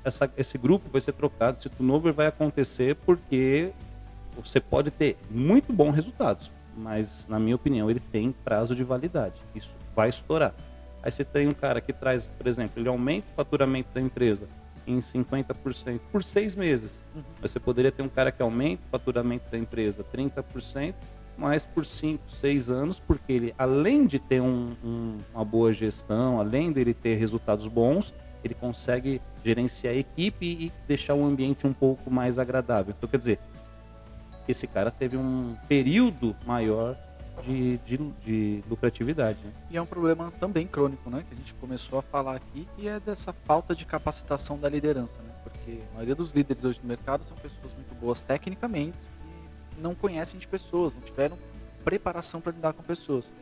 [0.05, 3.71] Essa, esse grupo vai ser trocado, esse turnover vai acontecer porque
[4.37, 9.41] você pode ter muito bons resultados, mas na minha opinião ele tem prazo de validade.
[9.55, 10.55] Isso vai estourar.
[11.03, 14.49] Aí você tem um cara que traz, por exemplo, ele aumenta o faturamento da empresa
[14.89, 16.91] em 50% por seis meses.
[17.15, 17.23] Uhum.
[17.43, 20.95] Você poderia ter um cara que aumenta o faturamento da empresa 30%,
[21.37, 26.41] mas por 5, 6 anos, porque ele, além de ter um- um- uma boa gestão,
[26.41, 31.73] além dele ter resultados bons, ele consegue gerenciar a equipe e deixar o ambiente um
[31.73, 32.95] pouco mais agradável.
[32.97, 33.39] Então, quer dizer,
[34.49, 36.97] esse cara teve um período maior
[37.43, 39.39] de, de, de lucratividade.
[39.45, 39.53] né?
[39.71, 41.25] E é um problema também crônico, né?
[41.27, 45.21] Que a gente começou a falar aqui, que é dessa falta de capacitação da liderança,
[45.23, 45.31] né?
[45.43, 49.11] Porque a maioria dos líderes hoje no mercado são pessoas muito boas tecnicamente
[49.77, 51.39] e não conhecem de pessoas, não tiveram
[51.85, 53.33] preparação para lidar com pessoas.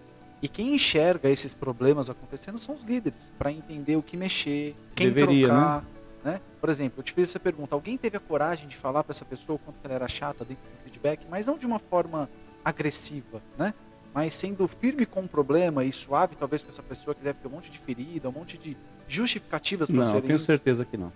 [0.43, 5.11] E quem enxerga esses problemas acontecendo são os líderes, para entender o que mexer, quem
[5.11, 5.85] Deveria, trocar,
[6.23, 6.41] né?
[6.61, 9.25] Por exemplo, eu te fiz essa pergunta, alguém teve a coragem de falar para essa
[9.25, 12.29] pessoa o quanto ela era chata dentro do feedback, mas não de uma forma
[12.65, 13.73] agressiva, né?
[14.17, 17.49] Mas sendo firme com o problema e suave talvez com essa pessoa que deve ter
[17.49, 18.75] um monte de ferida, um monte de
[19.07, 20.47] justificativas para Não, eu serem tenho isso.
[20.47, 21.13] certeza que não.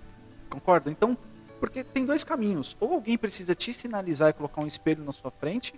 [0.51, 0.91] Concorda?
[0.91, 1.17] Então,
[1.59, 2.77] porque tem dois caminhos.
[2.79, 5.73] Ou alguém precisa te sinalizar e colocar um espelho na sua frente,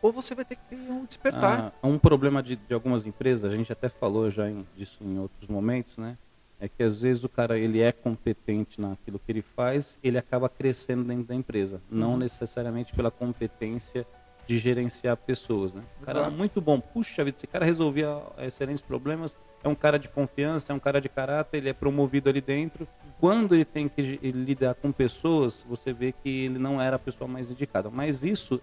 [0.00, 1.74] ou você vai ter que ter um despertar.
[1.82, 5.18] Ah, um problema de, de algumas empresas, a gente até falou já em- disso em
[5.18, 6.16] outros momentos, né?
[6.58, 10.48] É que às vezes o cara ele é competente naquilo que ele faz, ele acaba
[10.48, 12.16] crescendo dentro da empresa, não Uhum.
[12.18, 14.06] necessariamente pela competência
[14.46, 15.82] de gerenciar pessoas, né?
[16.02, 16.36] O cara Exato.
[16.36, 20.74] muito bom, puxa vida, esse cara resolvia excelentes problemas, é um cara de confiança, é
[20.74, 22.86] um cara de caráter, ele é promovido ali dentro.
[23.20, 27.28] Quando ele tem que lidar com pessoas, você vê que ele não era a pessoa
[27.28, 27.88] mais indicada.
[27.88, 28.60] Mas isso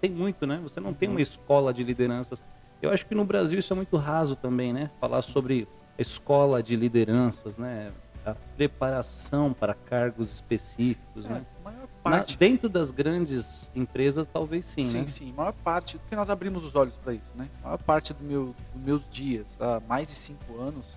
[0.00, 0.58] tem muito, né?
[0.64, 2.42] Você não tem uma escola de lideranças.
[2.80, 4.90] Eu acho que no Brasil isso é muito raso também, né?
[5.00, 7.92] Falar sobre a escola de lideranças, né?
[8.24, 11.46] A preparação para cargos específicos, É, né?
[11.64, 12.36] maior Na- parte.
[12.36, 15.06] dentro das grandes empresas, talvez sim, sim, né?
[15.08, 17.48] sim, a maior parte, porque nós abrimos os olhos para isso, né?
[17.62, 20.96] A maior parte do meu, dos meus dias, há mais de cinco anos,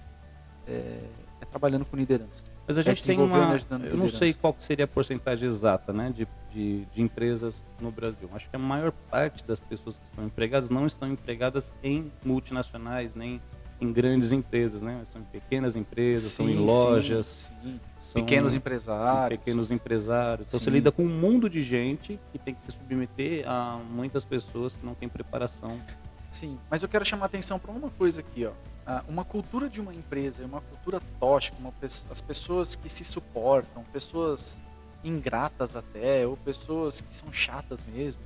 [0.68, 1.00] é,
[1.42, 2.44] é trabalhando com liderança.
[2.68, 3.86] Mas a gente tem desenvolvendo e uma.
[3.86, 8.28] Eu não sei qual seria a porcentagem exata né, de, de, de empresas no Brasil.
[8.34, 13.14] Acho que a maior parte das pessoas que estão empregadas não estão empregadas em multinacionais,
[13.14, 13.40] nem
[13.80, 15.02] em grandes empresas, né?
[15.12, 17.80] São em pequenas empresas, são em Sim, lojas, sim, sim.
[18.00, 19.40] são pequenos em empresários.
[19.40, 20.48] pequenos empresários.
[20.48, 20.72] Então você Sim.
[20.72, 24.86] lida com um mundo de gente que tem que se submeter a muitas pessoas que
[24.86, 25.80] não têm preparação.
[26.32, 28.52] Sim, mas eu quero chamar atenção para uma coisa aqui, ó.
[28.86, 33.84] Ah, uma cultura de uma empresa, uma cultura tóxica, uma as pessoas que se suportam,
[33.92, 34.60] pessoas
[35.04, 38.22] ingratas até, ou pessoas que são chatas mesmo.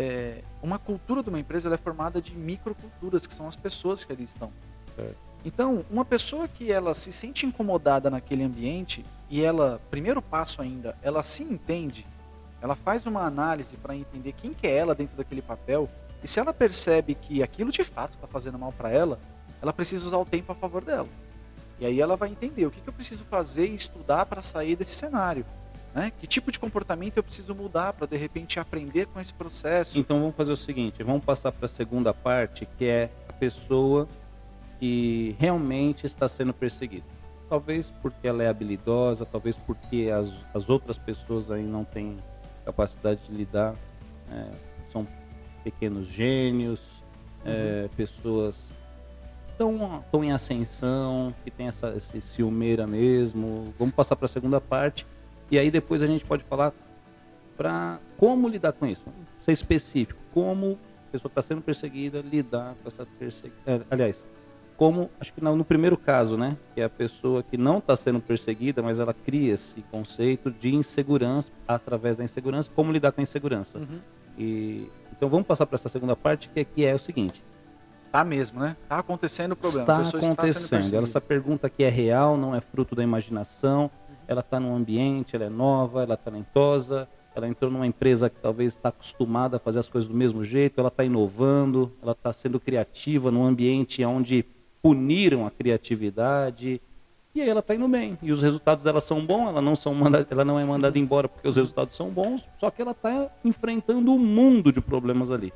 [0.00, 4.12] É, uma cultura de uma empresa é formada de microculturas, que são as pessoas que
[4.12, 4.52] ali estão.
[4.94, 5.16] Certo.
[5.44, 10.96] Então, uma pessoa que ela se sente incomodada naquele ambiente e ela, primeiro passo ainda,
[11.02, 12.06] ela se entende,
[12.62, 15.88] ela faz uma análise para entender quem que é ela dentro daquele papel
[16.22, 19.18] e se ela percebe que aquilo de fato está fazendo mal para ela,
[19.60, 21.08] ela precisa usar o tempo a favor dela.
[21.80, 24.76] E aí ela vai entender o que, que eu preciso fazer e estudar para sair
[24.76, 25.44] desse cenário.
[25.94, 26.12] Né?
[26.18, 29.98] Que tipo de comportamento eu preciso mudar para de repente aprender com esse processo.
[29.98, 34.06] Então vamos fazer o seguinte, vamos passar para a segunda parte, que é a pessoa
[34.78, 37.06] que realmente está sendo perseguida.
[37.48, 42.18] Talvez porque ela é habilidosa, talvez porque as, as outras pessoas aí não têm
[42.64, 43.74] capacidade de lidar,
[44.30, 44.50] é,
[44.92, 45.06] são
[45.64, 46.80] pequenos gênios,
[47.44, 48.68] é, pessoas
[49.50, 53.74] estão tão em ascensão, que tem essa esse ciumeira mesmo.
[53.78, 55.04] Vamos passar para a segunda parte
[55.50, 56.72] e aí depois a gente pode falar
[57.56, 59.02] para como lidar com isso.
[59.42, 63.82] Ser específico, como a pessoa está sendo perseguida, lidar com essa perseguição.
[63.90, 64.26] Aliás,
[64.76, 67.96] como, acho que no, no primeiro caso, né, que é a pessoa que não está
[67.96, 73.20] sendo perseguida, mas ela cria esse conceito de insegurança, através da insegurança, como lidar com
[73.20, 73.78] a insegurança.
[73.78, 73.98] Uhum.
[74.38, 77.42] E, então vamos passar para essa segunda parte, que aqui é o seguinte,
[78.10, 78.74] Tá mesmo, né?
[78.88, 79.82] Tá acontecendo o problema.
[79.82, 80.94] está está acontecendo.
[80.94, 83.90] Ela, essa pergunta aqui é real, não é fruto da imaginação.
[84.28, 88.38] Ela está num ambiente, ela é nova, ela é talentosa, ela entrou numa empresa que
[88.40, 92.32] talvez está acostumada a fazer as coisas do mesmo jeito, ela está inovando, ela está
[92.32, 94.44] sendo criativa num ambiente onde
[94.82, 96.80] puniram a criatividade.
[97.34, 98.18] E aí ela está indo bem.
[98.20, 101.28] E os resultados dela são bons, ela não, são manda, ela não é mandada embora
[101.28, 105.52] porque os resultados são bons, só que ela está enfrentando um mundo de problemas ali.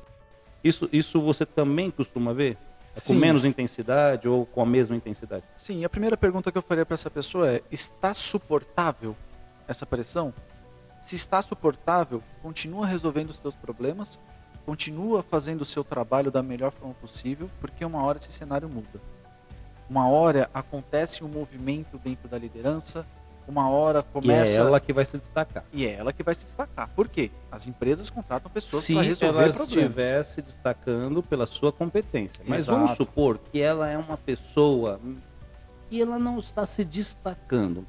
[0.62, 2.56] Isso, isso você também costuma ver?
[2.94, 3.18] É com Sim.
[3.18, 5.44] menos intensidade ou com a mesma intensidade?
[5.56, 9.16] Sim, a primeira pergunta que eu faria para essa pessoa é: está suportável
[9.66, 10.32] essa pressão?
[11.00, 14.20] Se está suportável, continua resolvendo os seus problemas,
[14.64, 19.00] continua fazendo o seu trabalho da melhor forma possível, porque uma hora esse cenário muda.
[19.90, 23.06] Uma hora acontece um movimento dentro da liderança,
[23.52, 25.62] uma hora começa E é ela que vai se destacar.
[25.72, 26.88] e é ela que vai se destacar.
[26.96, 27.30] Por quê?
[27.50, 29.68] As empresas contratam pessoas se para resolver ela problemas.
[29.84, 32.42] estiver se destacando pela sua competência.
[32.46, 32.78] Mas Exato.
[32.78, 34.98] vamos supor que ela é uma pessoa
[35.90, 37.86] e ela não está se destacando,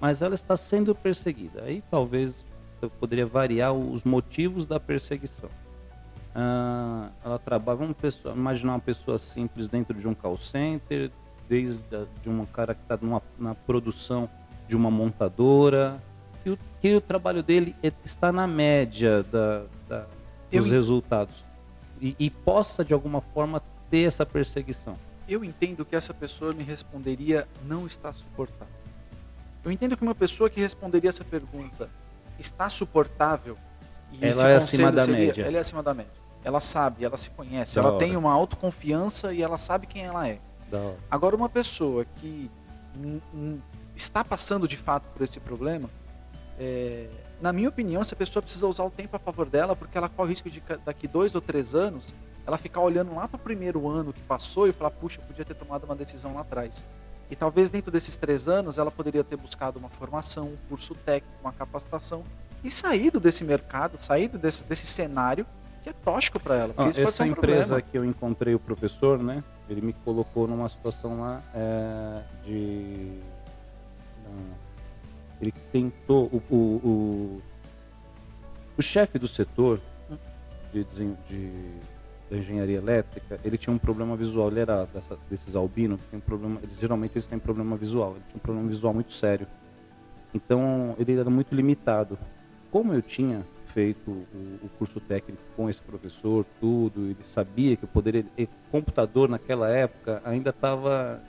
[0.00, 1.62] mas ela está sendo perseguida.
[1.62, 2.44] Aí talvez
[2.82, 5.48] eu poderia variar os motivos da perseguição.
[6.34, 11.10] Ah, ela trabalha, vamos pessoa- imaginar uma pessoa simples dentro de um call center,
[11.48, 12.98] desde a, de um cara que está
[13.38, 14.28] na produção
[14.68, 16.00] de uma montadora,
[16.42, 20.06] que o, que o trabalho dele é- está na média da, da-
[20.50, 21.44] Eu dos en- resultados
[22.00, 24.96] e, e possa de alguma forma ter essa perseguição.
[25.28, 28.74] Eu entendo que essa pessoa me responderia não está suportável.
[29.64, 31.88] Eu entendo que uma pessoa que responderia essa pergunta
[32.38, 33.56] está suportável
[34.12, 35.42] e Ela é acima da seria- média.
[35.46, 36.12] Ela é acima da média.
[36.44, 37.98] Ela sabe, ela se conhece, Da ela hora.
[37.98, 40.38] tem uma autoconfiança e ela sabe quem ela é.
[41.10, 42.50] Agora, uma pessoa que
[43.94, 45.88] está passando de fato por esse problema,
[46.58, 47.08] é,
[47.40, 50.28] na minha opinião, essa pessoa precisa usar o tempo a favor dela, porque ela corre
[50.28, 52.14] o risco de daqui dois ou três anos
[52.46, 55.44] ela ficar olhando lá para o primeiro ano que passou e falar, puxa, eu podia
[55.44, 56.84] ter tomado uma decisão lá atrás.
[57.30, 61.34] E talvez dentro desses três anos ela poderia ter buscado uma formação, um curso técnico,
[61.40, 62.22] uma capacitação
[62.62, 65.46] e saído desse mercado, saído desse, desse cenário
[65.82, 66.92] que é tóxico para ela.
[66.92, 67.82] ser essa um empresa problema.
[67.82, 69.44] que eu encontrei o professor, né?
[69.68, 73.20] Ele me colocou numa situação lá é, de.
[75.40, 76.26] Ele tentou.
[76.26, 77.42] O, o, o,
[78.78, 79.80] o chefe do setor
[80.72, 81.14] de, de,
[82.30, 84.48] da engenharia elétrica, ele tinha um problema visual.
[84.50, 86.58] Ele era dessa- desses albinos, tem problema.
[86.62, 88.12] Eles, geralmente eles têm problema visual.
[88.12, 89.46] Ele tinha um problema visual muito sério.
[90.34, 92.18] Então ele era muito limitado.
[92.70, 97.84] Como eu tinha feito o, o curso técnico com esse professor, tudo, ele sabia que
[97.84, 98.24] eu poderia.
[98.38, 101.20] e computador naquela época ainda estava.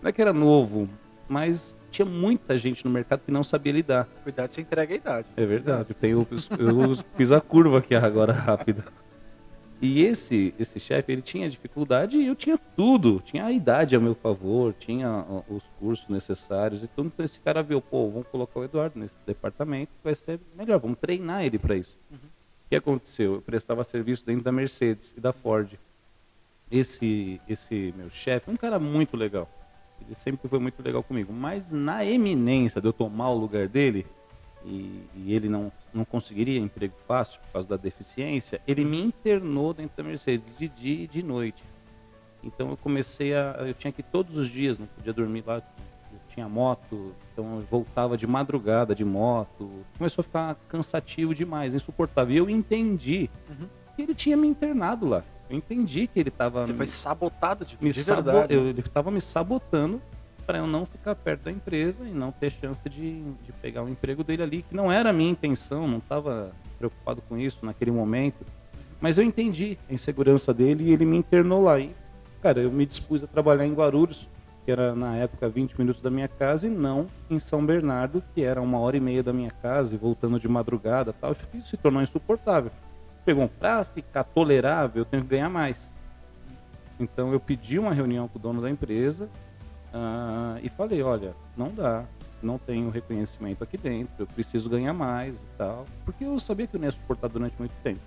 [0.00, 0.88] Não é que era novo,
[1.28, 4.08] mas tinha muita gente no mercado que não sabia lidar.
[4.24, 5.28] Cuidado, você entrega a idade.
[5.36, 6.26] É verdade, eu, tenho,
[6.58, 8.84] eu fiz a curva aqui agora rápida.
[9.82, 13.20] E esse esse chefe, ele tinha dificuldade e eu tinha tudo.
[13.24, 17.10] Tinha a idade a meu favor, tinha os cursos necessários e tudo.
[17.12, 20.98] Então esse cara viu, pô, vamos colocar o Eduardo nesse departamento, vai ser melhor, vamos
[20.98, 21.98] treinar ele para isso.
[22.10, 22.16] Uhum.
[22.16, 23.34] O que aconteceu?
[23.34, 25.72] Eu prestava serviço dentro da Mercedes e da Ford.
[26.70, 29.50] Esse, esse meu chefe, um cara muito legal.
[30.06, 31.32] Ele sempre foi muito legal comigo.
[31.32, 34.06] Mas na eminência de eu tomar o lugar dele,
[34.64, 39.74] e, e ele não, não conseguiria emprego fácil por causa da deficiência, ele me internou
[39.74, 41.62] dentro da Mercedes de dia e de noite.
[42.44, 43.56] Então eu comecei a.
[43.66, 45.56] Eu tinha que ir todos os dias, não podia dormir lá.
[46.12, 49.70] Eu tinha moto, então eu voltava de madrugada de moto.
[49.96, 52.34] Começou a ficar cansativo demais, insuportável.
[52.34, 53.66] E eu entendi Uhum.
[53.96, 55.22] que ele tinha me internado lá.
[55.52, 58.54] Eu entendi que ele estava Você foi sabotado de, me de sabo- verdade.
[58.54, 60.00] eu- ele estava me sabotando
[60.46, 63.88] para eu não ficar perto da empresa e não ter chance de, de pegar o
[63.88, 67.90] emprego dele ali, que não era a minha intenção, não estava preocupado com isso naquele
[67.90, 68.44] momento.
[68.98, 71.78] Mas eu entendi a insegurança dele e ele me internou lá.
[71.78, 71.94] E,
[72.40, 74.26] cara, eu me dispus a trabalhar em Guarulhos,
[74.64, 78.42] que era na época 20 minutos da minha casa, e não em São Bernardo, que
[78.42, 81.32] era uma hora e meia da minha casa, e voltando de madrugada tal.
[81.54, 82.70] Isso se tornou insuportável.
[83.24, 85.90] Pegou, para ficar tolerável, eu tenho que ganhar mais.
[86.98, 89.28] Então eu pedi uma reunião com o dono da empresa
[89.92, 92.04] ah, e falei, olha, não dá,
[92.42, 96.76] não tenho reconhecimento aqui dentro, eu preciso ganhar mais e tal, porque eu sabia que
[96.76, 98.00] eu não ia suportar durante muito tempo.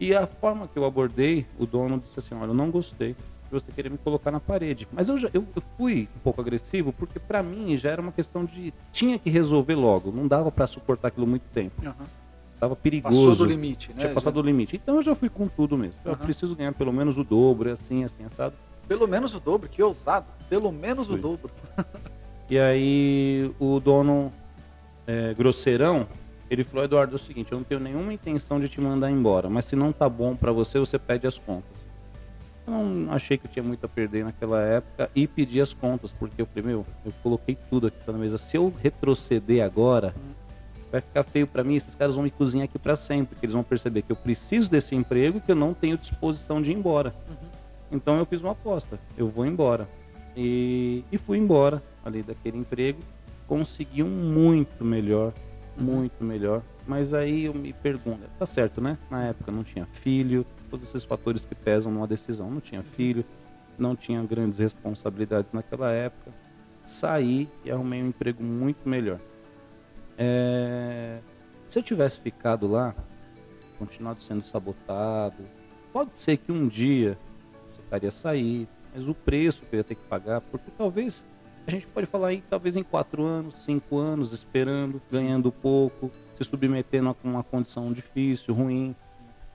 [0.00, 3.50] E a forma que eu abordei, o dono disse assim, olha, eu não gostei de
[3.50, 4.86] você querer me colocar na parede.
[4.92, 8.12] Mas eu, já, eu, eu fui um pouco agressivo, porque para mim já era uma
[8.12, 12.06] questão de, tinha que resolver logo, não dava para suportar aquilo muito tempo, Uhum.
[12.58, 13.30] Tava perigoso.
[13.30, 14.00] Passou do limite, né?
[14.00, 14.76] Tinha passado do limite.
[14.76, 15.98] Então eu já fui com tudo mesmo.
[16.04, 16.24] Eu Aham.
[16.24, 18.54] preciso ganhar pelo menos o dobro, assim, assim, assado.
[18.86, 20.26] Pelo menos o dobro, que ousado.
[20.48, 21.20] Pelo menos o Foi.
[21.20, 21.50] dobro.
[22.50, 24.32] E aí o dono
[25.06, 26.06] é, grosseirão,
[26.50, 29.50] ele falou, Eduardo, é o seguinte, eu não tenho nenhuma intenção de te mandar embora,
[29.50, 31.76] mas se não tá bom para você, você pede as contas.
[32.66, 36.12] Eu não achei que eu tinha muito a perder naquela época e pedi as contas,
[36.12, 38.38] porque eu falei, meu, eu coloquei tudo aqui na mesa.
[38.38, 40.14] Se eu retroceder agora,
[40.90, 43.54] vai ficar feio para mim, esses caras vão me cozinhar aqui para sempre, porque eles
[43.54, 46.74] vão perceber que eu preciso desse emprego e que eu não tenho disposição de ir
[46.74, 47.14] embora.
[47.90, 49.88] Então eu fiz uma aposta, eu vou embora.
[50.36, 51.82] E, e fui embora.
[52.04, 53.00] ali daquele emprego,
[53.46, 55.32] conseguiam muito melhor,
[55.76, 55.84] Uhum.
[55.84, 56.62] muito melhor.
[56.86, 58.96] Mas aí eu me pergunto, tá certo, né?
[59.10, 62.50] Na época não tinha filho, todos esses fatores que pesam numa decisão.
[62.50, 63.24] Não tinha filho,
[63.78, 66.32] não tinha grandes responsabilidades naquela época.
[66.86, 69.20] Saí e arrumei um emprego muito melhor.
[70.18, 71.18] É,
[71.68, 72.94] Se eu tivesse ficado lá,
[73.78, 75.44] continuado sendo sabotado,
[75.92, 77.16] pode ser que um dia
[77.66, 81.24] você faria sair, mas o preço que eu ia ter que pagar, porque talvez
[81.66, 86.44] a gente pode falar aí, talvez em quatro anos, cinco anos, esperando, ganhando pouco, se
[86.44, 88.96] submetendo a uma condição difícil, ruim.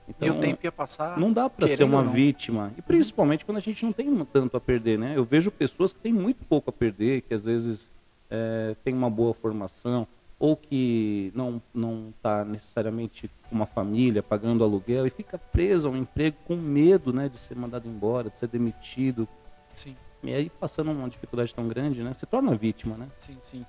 [0.08, 1.18] Então, e o tempo ia passar.
[1.18, 2.72] não dá para ser uma vítima.
[2.78, 5.14] E principalmente quando a gente não tem tanto a perder, né?
[5.16, 7.90] Eu vejo pessoas que têm muito pouco a perder, que às vezes
[8.30, 10.06] é, têm uma boa formação,
[10.44, 15.90] ou que não não está necessariamente com uma família pagando aluguel e fica preso a
[15.90, 19.26] um emprego com medo, né, de ser mandado embora, de ser demitido.
[19.74, 22.12] Sim, E aí passando uma dificuldade tão grande, né?
[22.12, 23.08] Se torna vítima, né?
[23.18, 23.64] sim, sim.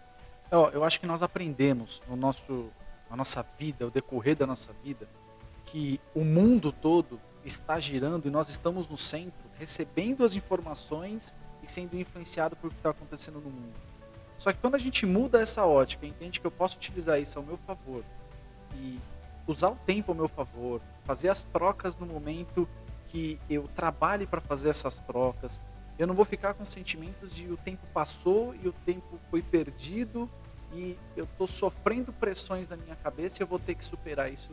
[0.51, 2.69] Ó, eu acho que nós aprendemos no nosso,
[3.09, 5.07] na nossa vida, o decorrer da nossa vida,
[5.67, 11.71] que o mundo todo está girando e nós estamos no centro, recebendo as informações e
[11.71, 13.94] sendo influenciado por o que está acontecendo no mundo.
[14.37, 17.45] Só que quando a gente muda essa ótica, entende que eu posso utilizar isso ao
[17.45, 18.03] meu favor
[18.75, 18.99] e
[19.47, 22.67] usar o tempo ao meu favor, fazer as trocas no momento
[23.07, 25.61] que eu trabalhe para fazer essas trocas,
[25.97, 30.29] eu não vou ficar com sentimentos de o tempo passou e o tempo foi perdido
[30.73, 34.51] e eu estou sofrendo pressões na minha cabeça e eu vou ter que superar isso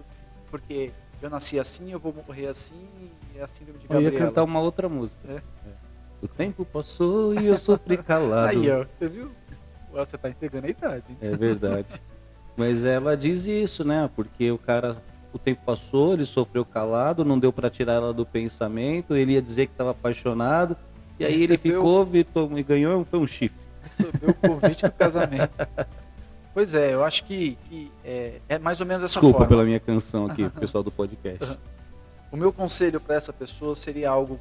[0.51, 2.87] porque eu nasci assim, eu vou morrer assim
[3.35, 4.29] e é a síndrome de Eu ia Gabriela.
[4.29, 5.19] cantar uma outra música.
[5.29, 5.37] É.
[5.37, 5.73] É.
[6.21, 8.51] O tempo passou e eu sofri calado.
[8.51, 9.33] Aí, ó, você viu?
[9.93, 11.17] Você tá entregando a idade.
[11.21, 11.87] É verdade.
[12.57, 14.11] Mas ela diz isso, né?
[14.15, 14.97] Porque o cara,
[15.33, 19.43] o tempo passou, ele sofreu calado, não deu pra tirar ela do pensamento, ele ia
[19.43, 20.77] dizer que estava apaixonado,
[21.19, 23.59] e aí ele Recebeu- ficou, Vitor, e ganhou, foi um chifre.
[23.83, 25.53] Recebeu o convite do casamento.
[26.55, 29.49] Pois é, eu acho que, que é, é mais ou menos essa Desculpa forma.
[29.49, 31.59] pela minha canção aqui, pessoal do podcast.
[32.31, 34.39] O meu conselho para essa pessoa seria algo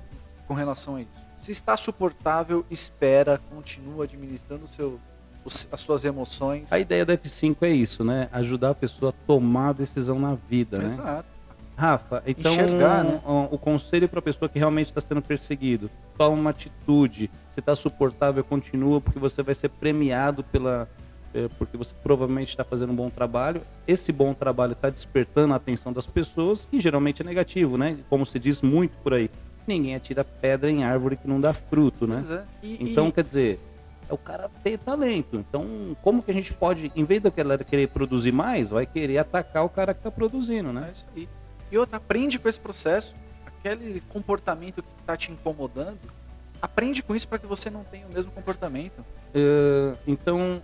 [0.47, 1.25] com relação a isso.
[1.37, 4.99] Se está suportável, espera, continua administrando o seu,
[5.45, 6.71] os- as suas emoções.
[6.71, 8.29] A ideia da F5 é isso, né?
[8.31, 10.85] Ajudar a pessoa a tomar a decisão na vida, né?
[10.85, 11.25] Exato.
[11.75, 13.19] Rafa, então Enxergar, né?
[13.25, 17.31] o, o conselho para a pessoa que realmente está sendo perseguido, toma uma atitude.
[17.51, 20.87] Se está suportável, continua, porque você vai ser premiado pela,
[21.33, 23.61] eh, porque você provavelmente está fazendo um bom trabalho.
[23.87, 27.97] Esse bom trabalho está despertando a atenção das pessoas, que geralmente é negativo, né?
[28.09, 29.31] Como se diz muito por aí,
[29.65, 32.23] ninguém atira pedra em árvore que não dá fruto, né?
[32.29, 32.67] É.
[32.67, 33.59] E- Então, e- quer dizer,
[34.11, 35.37] o cara tem talento.
[35.37, 39.17] Então, como que a gente pode, em vez da galera querer produzir mais, vai querer
[39.17, 40.89] atacar o cara que está produzindo, É né?
[40.91, 41.27] isso aí.
[41.71, 43.15] E outra, aprende com esse processo.
[43.45, 45.99] Aquele comportamento que está te incomodando,
[46.61, 49.05] aprende com isso para que você não tenha o mesmo comportamento.
[49.33, 50.61] Eh, então,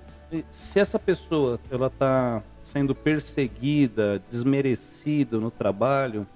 [0.51, 6.27] se essa pessoa ela está sendo perseguida, desmerecida no trabalho,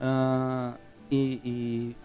[0.00, 0.74] ah,
[1.10, 1.96] e, e,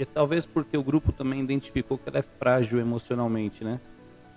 [0.00, 3.78] e talvez porque o grupo também identificou que ela é frágil emocionalmente, né?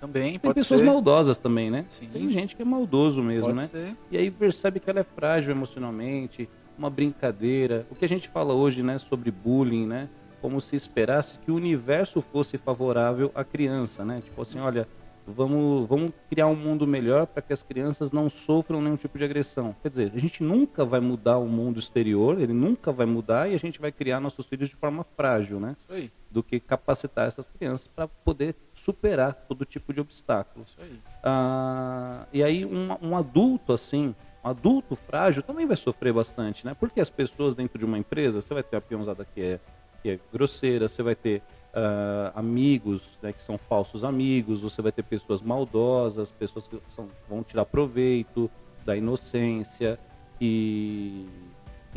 [0.01, 0.85] Também Tem pessoas ser.
[0.85, 1.85] maldosas também, né?
[1.87, 2.09] Sim.
[2.11, 3.67] Tem gente que é maldoso mesmo, pode né?
[3.67, 3.95] ser.
[4.11, 7.87] E aí percebe que ela é frágil emocionalmente, uma brincadeira.
[7.89, 10.09] O que a gente fala hoje, né, sobre bullying, né?
[10.41, 14.19] Como se esperasse que o universo fosse favorável à criança, né?
[14.21, 14.85] Tipo assim, olha,
[15.27, 19.23] vamos, vamos criar um mundo melhor para que as crianças não sofram nenhum tipo de
[19.23, 19.75] agressão.
[19.81, 23.55] Quer dizer, a gente nunca vai mudar o mundo exterior, ele nunca vai mudar e
[23.55, 25.75] a gente vai criar nossos filhos de forma frágil, né?
[25.79, 26.11] Isso aí.
[26.29, 30.69] Do que capacitar essas crianças para poder superar todo tipo de obstáculos.
[30.69, 30.99] Isso aí.
[31.23, 36.75] Ah, e aí um, um adulto assim, um adulto frágil também vai sofrer bastante, né?
[36.79, 39.59] Porque as pessoas dentro de uma empresa, você vai ter a peãozada que é,
[40.01, 41.41] que é grosseira, você vai ter
[41.73, 47.07] ah, amigos né, que são falsos amigos, você vai ter pessoas maldosas, pessoas que são-
[47.27, 48.49] vão tirar proveito
[48.85, 49.97] da inocência
[50.39, 51.25] e,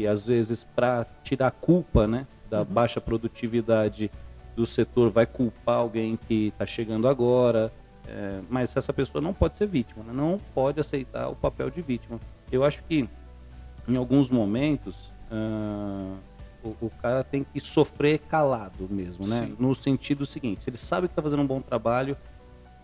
[0.08, 4.10] às vezes para tirar a culpa, né, da baixa produtividade
[4.54, 7.72] do setor vai culpar alguém que está chegando agora,
[8.08, 10.12] é, mas essa pessoa não pode ser vítima, né?
[10.12, 12.18] não pode aceitar o papel de vítima.
[12.50, 13.08] Eu acho que
[13.88, 16.14] em alguns momentos ah,
[16.62, 19.46] o, o cara tem que sofrer calado mesmo, né?
[19.46, 19.56] Sim.
[19.58, 22.16] No sentido seguinte, se ele sabe que está fazendo um bom trabalho,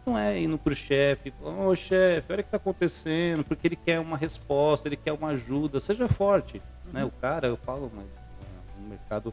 [0.04, 4.00] não é indo pro chefe, ô chefe, olha o que está acontecendo, porque ele quer
[4.00, 6.60] uma resposta, ele quer uma ajuda, seja forte,
[6.92, 7.04] né?
[7.04, 9.32] O cara, eu falo, mas ah, no mercado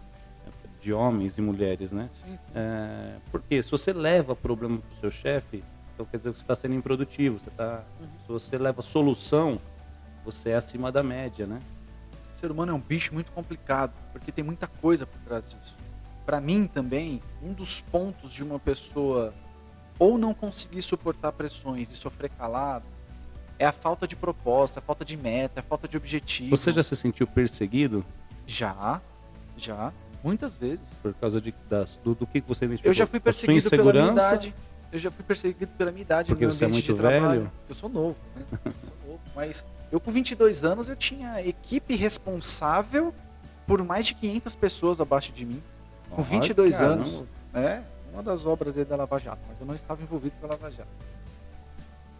[0.81, 2.09] de homens e mulheres, né?
[2.13, 2.39] Sim.
[2.55, 5.63] É, porque se você leva problema para o seu chefe,
[5.93, 7.39] então quer dizer que você está sendo improdutivo.
[7.39, 7.83] Você tá,
[8.25, 9.59] Se você leva solução,
[10.23, 11.59] você é acima da média, né?
[12.39, 15.75] O ser humano é um bicho muito complicado, porque tem muita coisa por trás disso.
[16.25, 19.33] Para mim também, um dos pontos de uma pessoa
[19.99, 22.85] ou não conseguir suportar pressões e sofrer calado,
[23.57, 26.55] é a falta de proposta, a falta de meta, a falta de objetivo.
[26.55, 28.05] Você já se sentiu perseguido?
[28.47, 29.01] Já,
[29.57, 29.91] já,
[30.23, 30.87] muitas vezes.
[31.01, 32.91] Por causa de, das, do, do que você identificou?
[32.91, 34.55] Eu já fui perseguido pela minha idade.
[34.93, 37.51] Eu já fui perseguido pela minha idade Porque no você é muito velho?
[37.67, 38.45] Eu sou novo, né?
[38.63, 43.13] Eu sou novo, mas eu com 22 anos eu tinha equipe responsável
[43.65, 45.61] por mais de 500 pessoas abaixo de mim.
[46.09, 46.93] Com 22 caramba.
[46.93, 47.23] anos.
[47.53, 47.81] É,
[48.11, 50.71] uma das obras aí da Lava Jato, mas eu não estava envolvido com a Lava
[50.71, 50.89] Jato.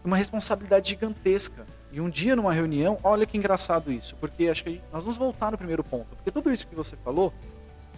[0.04, 1.66] Uma responsabilidade gigantesca.
[1.92, 5.50] E um dia numa reunião, olha que engraçado isso, porque acho que nós vamos voltar
[5.50, 7.34] no primeiro ponto, porque tudo isso que você falou,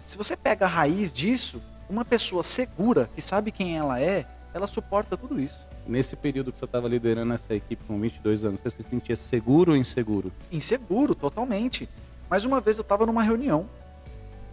[0.03, 4.65] se você pega a raiz disso, uma pessoa segura, que sabe quem ela é, ela
[4.65, 5.67] suporta tudo isso.
[5.85, 9.71] Nesse período que você estava liderando essa equipe com 22 anos, você se sentia seguro
[9.73, 10.31] ou inseguro?
[10.51, 11.89] Inseguro, totalmente.
[12.29, 13.67] Mas uma vez eu estava numa reunião,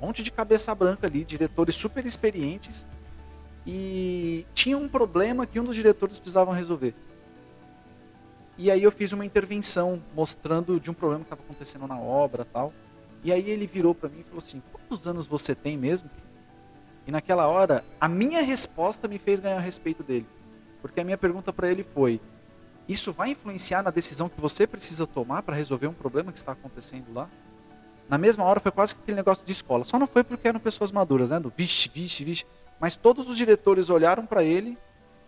[0.01, 2.85] um monte de cabeça branca ali, diretores super experientes,
[3.65, 6.95] e tinha um problema que um dos diretores precisavam resolver.
[8.59, 12.45] E aí eu fiz uma intervenção mostrando de um problema que estava acontecendo na obra
[12.45, 12.73] tal.
[13.23, 16.11] E aí ele virou para mim e falou assim: quantos anos você tem mesmo?
[17.07, 20.27] E naquela hora, a minha resposta me fez ganhar respeito dele.
[20.81, 22.21] Porque a minha pergunta para ele foi:
[22.89, 26.53] Isso vai influenciar na decisão que você precisa tomar para resolver um problema que está
[26.53, 27.29] acontecendo lá?
[28.09, 29.85] Na mesma hora foi quase que aquele negócio de escola.
[29.85, 31.39] Só não foi porque eram pessoas maduras, né?
[31.39, 32.45] Do vixe, vixe, vixe.
[32.81, 34.77] Mas todos os diretores olharam para ele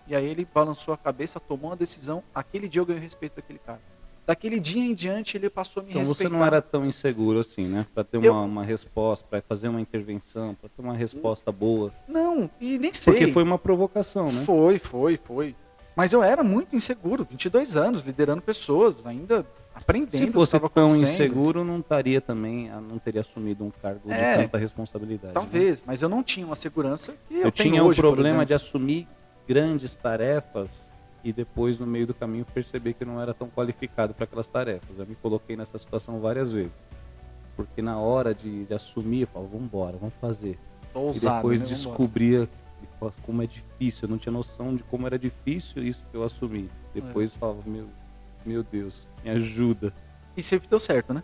[0.09, 2.25] e aí ele balançou a cabeça, tomou uma decisão.
[2.35, 3.81] Aquele dia eu ganhei respeito daquele cara.
[4.27, 6.31] Daquele dia em diante ele passou a me Então respeitar.
[6.31, 7.87] você não era tão inseguro assim, né?
[7.93, 11.93] Para ter uma, Eu- uma resposta, para fazer uma intervenção, para ter uma resposta boa.
[12.07, 13.13] Não, e nem sei.
[13.13, 14.43] Porque foi uma provocação, né?
[14.45, 15.57] Foi, foi, foi.
[15.97, 19.45] Mas eu era muito inseguro, 22 anos, liderando pessoas, ainda
[19.75, 24.37] aprendendo Se fosse tão inseguro, não estaria também, ah, não teria assumido um cargo É,
[24.37, 25.29] de tanta responsabilidade.
[25.29, 25.33] né?
[25.35, 29.07] Talvez, mas eu não tinha uma segurança que eu, Eu, tinha hoje, problema de assumir
[29.49, 30.91] grandes tarefas
[31.25, 34.49] e depois, no meio do caminho, perceber que eu não era tão qualificado para aquelas
[34.49, 34.99] tarefas.
[34.99, 36.75] Eu me coloquei nessa situação várias vezes.
[37.57, 40.59] Porque na hora de, de assumir, eu falava, vamos embora, vamos fazer.
[40.93, 41.67] Tô e ousado, depois né?
[41.67, 42.49] Descobria
[43.25, 44.07] como é difícil.
[44.07, 46.69] Eu não tinha noção de como era difícil isso que eu assumi.
[46.95, 47.37] Depois É.
[47.39, 47.87] falava, meu,
[48.45, 49.93] meu Deus, me ajuda.
[50.37, 51.23] E sempre deu certo, né?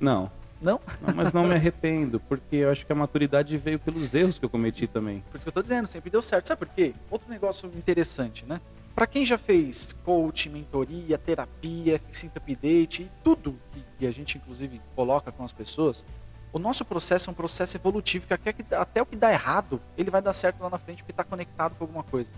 [0.00, 0.30] Não,
[0.60, 0.80] Não?
[1.00, 4.44] não, mas não me arrependo, porque eu acho que a maturidade veio pelos erros que
[4.44, 5.22] eu cometi também.
[5.30, 6.46] Por isso que eu tô dizendo, sempre deu certo.
[6.46, 6.94] Sabe por quê?
[7.10, 8.60] Outro negócio interessante, né?
[8.98, 13.56] Pra quem já fez coach, mentoria, terapia, fixing update e tudo
[13.96, 16.04] que, a gente inclusive coloca com as pessoas,
[16.52, 18.34] o nosso processo é um processo evolutivo que
[18.74, 21.76] até, o que dá errado, ele vai dar certo lá na frente porque tá conectado
[21.76, 22.28] com alguma coisa.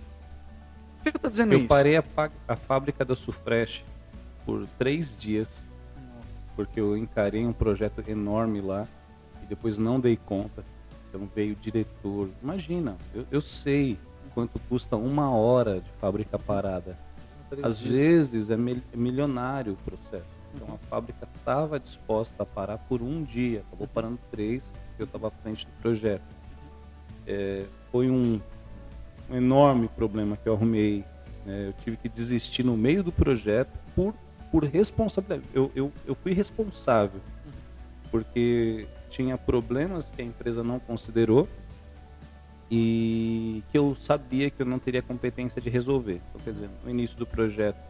[0.99, 1.69] Por que, que eu tô dizendo Eu isso?
[1.69, 2.05] parei a,
[2.47, 3.83] a fábrica da Sufresh
[4.45, 6.43] por três dias, Nossa.
[6.55, 8.87] porque eu encarei um projeto enorme lá
[9.43, 10.63] e depois não dei conta.
[11.09, 12.29] Então veio o diretor.
[12.43, 13.99] Imagina, eu, eu sei
[14.35, 16.99] quanto custa uma hora de fábrica parada.
[17.63, 20.41] Às vezes é é milionário o processo.
[20.55, 20.75] Então Uhum.
[20.75, 25.29] a fábrica estava disposta a parar por um dia, acabou parando três, porque eu estava
[25.29, 26.23] à frente do projeto.
[27.27, 28.41] É, foi um,
[29.31, 31.05] um enorme problema que eu arrumei.
[31.47, 31.69] né?
[31.69, 34.13] Eu tive que desistir no meio do projeto por,
[34.51, 35.49] por responsabilidade.
[35.55, 37.21] Eu, eu, eu fui responsável,
[38.11, 41.49] porque tinha problemas que a empresa não considerou
[42.71, 46.21] e que eu sabia que eu não teria competência de resolver.
[46.29, 47.81] Então, quer dizer, no início do projeto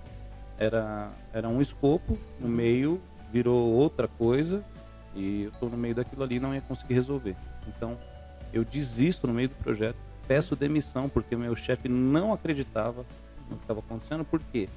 [0.59, 3.01] era, era um escopo, no meio
[3.31, 4.65] virou outra coisa
[5.15, 7.37] e eu estou no meio daquilo ali e não ia conseguir resolver.
[7.69, 7.99] Então,
[8.53, 13.05] eu desisto no meio do projeto, peço demissão porque o meu chefe não acreditava
[13.51, 14.69] no que estava acontecendo, por quê?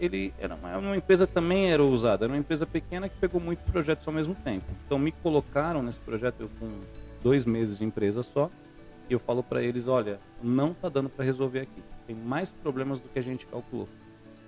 [0.00, 3.64] Ele era uma, uma empresa também era ousada, era uma empresa pequena que pegou muitos
[3.66, 4.64] projetos ao mesmo tempo.
[4.86, 6.70] Então me colocaram nesse projeto eu com
[7.22, 8.48] dois meses de empresa só
[9.08, 13.00] e eu falo para eles, olha, não tá dando para resolver aqui, tem mais problemas
[13.00, 13.88] do que a gente calculou.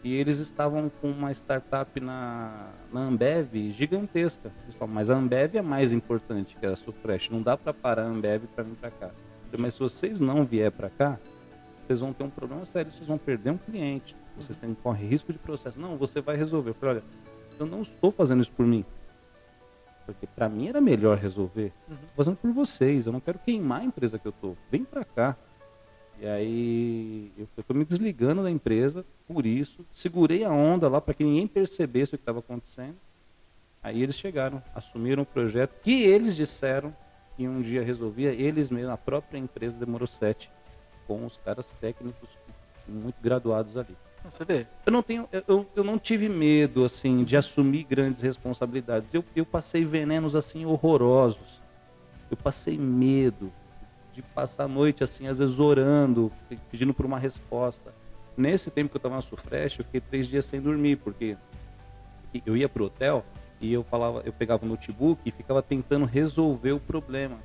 [0.02, 4.52] E eles estavam com uma startup na, na Ambev gigantesca.
[4.62, 7.30] Eles falam, mas a Ambev é mais importante que a Sufresh.
[7.30, 9.08] Não dá para parar a Ambev para vir para cá.
[9.08, 11.18] Falei, Mas se vocês não vier para cá,
[11.84, 12.92] vocês vão ter um problema sério.
[12.92, 14.14] Vocês vão perder um cliente.
[14.36, 15.80] Vocês têm corre risco de processo.
[15.80, 16.70] Não, você vai resolver.
[16.70, 17.04] Eu falei, olha,
[17.58, 18.84] eu não estou fazendo isso por mim.
[20.12, 21.72] Porque para mim era melhor resolver.
[21.88, 21.94] Uhum.
[21.94, 23.06] Estou fazendo por vocês.
[23.06, 24.54] Eu não quero queimar a empresa que eu tô.
[24.70, 25.36] Vem para cá.
[26.20, 29.84] E aí eu estou me desligando da empresa por isso.
[29.92, 32.96] Segurei a onda lá para que ninguém percebesse o que estava acontecendo.
[33.82, 36.94] Aí eles chegaram, assumiram o projeto que eles disseram
[37.36, 38.32] que um dia resolvia.
[38.32, 40.50] Eles mesmos, a própria empresa demorou sete
[41.06, 42.30] com os caras técnicos
[42.86, 43.96] muito graduados ali.
[44.30, 44.66] Você vê.
[44.84, 49.08] Eu não tenho, eu- eu, não tive medo assim de assumir grandes responsabilidades.
[49.12, 51.60] Eu, eu passei venenos assim horrorosos.
[52.30, 53.50] Eu passei medo
[54.12, 56.30] de passar a noite assim, às vezes orando,
[56.70, 57.94] pedindo por uma resposta.
[58.36, 61.36] Nesse tempo que eu estava na Sufresh, eu fiquei três dias sem dormir, porque
[62.44, 63.24] eu ia pro hotel
[63.60, 67.36] e eu falava, eu pegava o notebook e ficava tentando resolver o problema.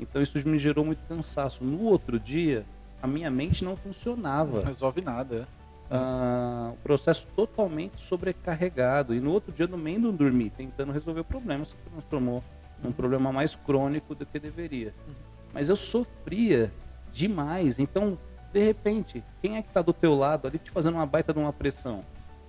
[0.00, 1.62] Então isso me gerou muito cansaço.
[1.64, 2.64] No outro dia,
[3.00, 4.58] a minha mente não funcionava.
[4.58, 5.46] Não resolve nada.
[5.90, 5.94] É.
[5.96, 9.14] Ah, o processo totalmente sobrecarregado.
[9.14, 12.42] E no outro dia, no meio do dormir, tentando resolver o problema, se transformou
[12.82, 12.92] num uhum.
[12.92, 14.94] problema mais crônico do que deveria.
[15.06, 15.14] Uhum.
[15.52, 16.72] Mas eu sofria
[17.12, 17.78] demais.
[17.78, 18.18] Então,
[18.52, 21.38] de repente, quem é que está do teu lado ali te fazendo uma baita de
[21.38, 22.04] uma pressão?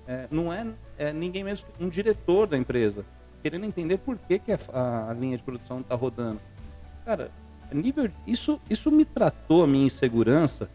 [0.07, 0.67] É, não é,
[0.97, 3.03] é, ninguém mesmo, um diretor da empresa,
[3.41, 6.39] querendo entender por que, que a, a linha de produção está rodando.
[7.03, 7.31] Cara,
[7.71, 10.69] nível, isso, isso me tratou a minha insegurança.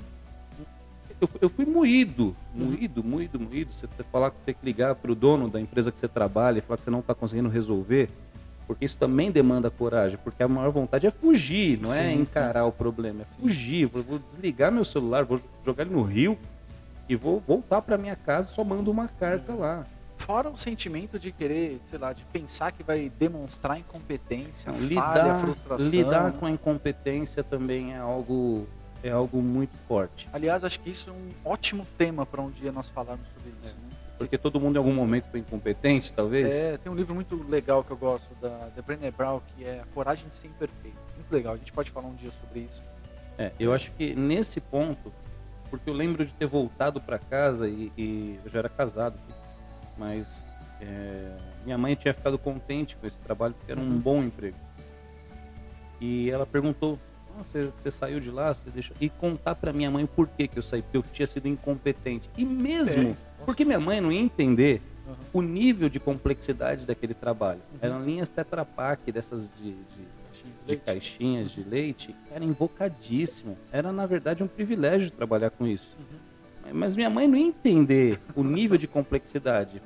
[1.21, 3.73] Eu, eu fui moído, moído, moído, moído.
[3.75, 6.61] Você falar que tem que ligar para o dono da empresa que você trabalha e
[6.63, 8.09] falar que você não está conseguindo resolver,
[8.67, 12.13] porque isso também demanda coragem, porque a maior vontade é fugir, não é sim, é
[12.15, 12.69] encarar sim.
[12.69, 13.87] o problema, é fugir.
[13.87, 16.39] Vou, vou desligar meu celular, vou jogar ele no rio
[17.09, 19.85] e vou voltar para minha casa só mando uma carta lá.
[20.17, 25.03] Fora o sentimento de querer, sei lá, de pensar que vai demonstrar incompetência, Não, lidar,
[25.03, 25.89] falha, frustração.
[25.89, 28.67] Lidar com a incompetência também é algo
[29.03, 30.29] é algo muito forte.
[30.33, 33.75] Aliás, acho que isso é um ótimo tema para um dia nós falarmos sobre isso.
[33.77, 33.83] É.
[33.83, 33.91] Né?
[34.19, 36.47] Porque todo mundo em algum momento foi incompetente, talvez?
[36.55, 39.81] É, tem um livro muito legal que eu gosto, da, da Brené Brown, que é
[39.81, 40.99] A Coragem de Ser Imperfeito.
[41.17, 42.83] Muito legal, a gente pode falar um dia sobre isso.
[43.39, 45.11] É, eu acho que nesse ponto,
[45.71, 49.19] porque eu lembro de ter voltado para casa e, e, eu já era casado,
[49.97, 50.45] mas
[50.83, 51.35] é,
[51.65, 53.99] minha mãe tinha ficado contente com esse trabalho porque era um uhum.
[53.99, 54.59] bom emprego.
[55.99, 56.99] E ela perguntou:
[57.39, 60.59] você, você, saiu de lá, você deixou e contar para minha mãe por que que
[60.59, 62.29] eu saí, porque eu tinha sido incompetente.
[62.37, 65.15] E mesmo é, porque minha mãe não ia entender uhum.
[65.35, 67.61] o nível de complexidade daquele trabalho.
[67.73, 67.79] Uhum.
[67.81, 70.21] Eram linhas Tetra Pak dessas de, de
[70.67, 73.57] de caixinhas de leite era invocadíssimo.
[73.73, 75.97] Era, na verdade, um privilégio trabalhar com isso.
[75.99, 76.73] Uhum.
[76.75, 79.83] Mas minha mãe não ia entender o nível de complexidade.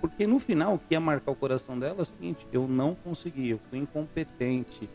[0.00, 2.94] Porque no final, o que ia marcar o coração dela é o seguinte: eu não
[2.94, 4.88] consegui, eu fui incompetente.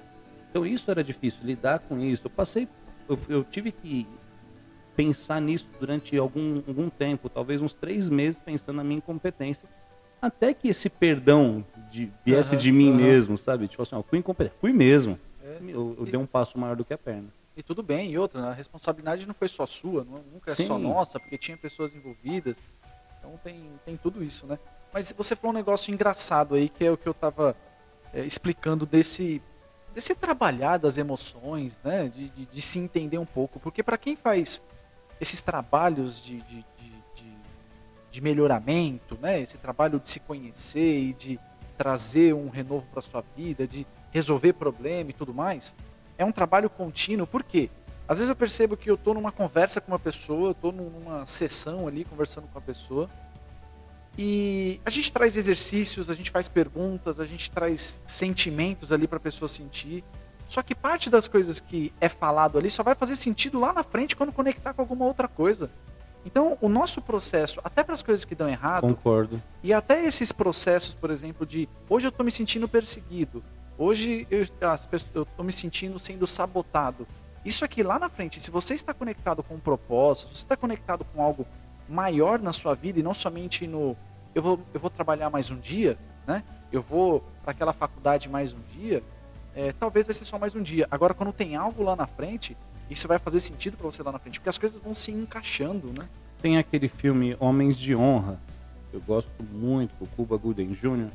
[0.49, 2.25] Então isso era difícil, lidar com isso.
[2.25, 2.67] Eu passei,
[3.07, 4.07] eu, eu tive que
[4.95, 9.67] pensar nisso durante algum, algum tempo, talvez uns três meses, pensando na minha incompetência
[10.21, 12.97] até que esse perdão de, viesse uhum, de mim uhum.
[12.97, 13.67] mesmo, sabe?
[13.67, 15.19] Tipo assim, ó, fui incompetente, fui mesmo.
[15.43, 15.59] É.
[15.61, 17.29] Eu, eu e, dei um passo maior do que a perna.
[17.55, 20.67] E tudo bem, e outra, a responsabilidade não foi só sua, não, nunca é Sim.
[20.67, 22.57] só nossa, porque tinha pessoas envolvidas.
[23.17, 24.57] Então tem, tem tudo isso, né?
[24.93, 27.55] Mas você falou um negócio engraçado aí, que é o que eu estava
[28.13, 29.41] é, explicando desse,
[29.93, 32.07] desse trabalhar das emoções, né?
[32.07, 33.59] De, de, de se entender um pouco.
[33.59, 34.61] Porque para quem faz
[35.19, 36.65] esses trabalhos de, de,
[38.11, 39.41] de melhoramento, né?
[39.41, 41.39] Esse trabalho de se conhecer e de
[41.77, 45.73] trazer um renovo para sua vida, de resolver problema e tudo mais,
[46.17, 47.25] é um trabalho contínuo.
[47.25, 47.69] Por quê?
[48.07, 51.87] Às vezes eu percebo que eu estou numa conversa com uma pessoa, estou numa sessão
[51.87, 53.09] ali conversando com a pessoa,
[54.17, 59.17] e a gente traz exercícios, a gente faz perguntas, a gente traz sentimentos ali para
[59.17, 60.03] a pessoa sentir.
[60.47, 63.83] Só que parte das coisas que é falado ali só vai fazer sentido lá na
[63.83, 65.69] frente quando conectar com alguma outra coisa.
[66.25, 69.41] Então, o nosso processo, até para as coisas que dão errado, concordo.
[69.63, 73.43] E até esses processos, por exemplo, de hoje eu estou me sentindo perseguido,
[73.77, 77.07] hoje eu estou me sentindo sendo sabotado.
[77.45, 80.57] Isso aqui lá na frente, se você está conectado com um propósito, se você está
[80.57, 81.47] conectado com algo
[81.89, 83.97] maior na sua vida e não somente no
[84.33, 86.43] eu vou, eu vou trabalhar mais um dia, né?
[86.71, 89.03] Eu vou para aquela faculdade mais um dia,
[89.55, 90.87] é, talvez vai ser só mais um dia.
[90.91, 92.55] Agora, quando tem algo lá na frente,
[92.89, 95.91] isso vai fazer sentido para você lá na frente, porque as coisas vão se encaixando,
[95.91, 96.07] né?
[96.41, 98.39] Tem aquele filme Homens de Honra,
[98.89, 101.09] que eu gosto muito, com o Cuba Gooding Jr.,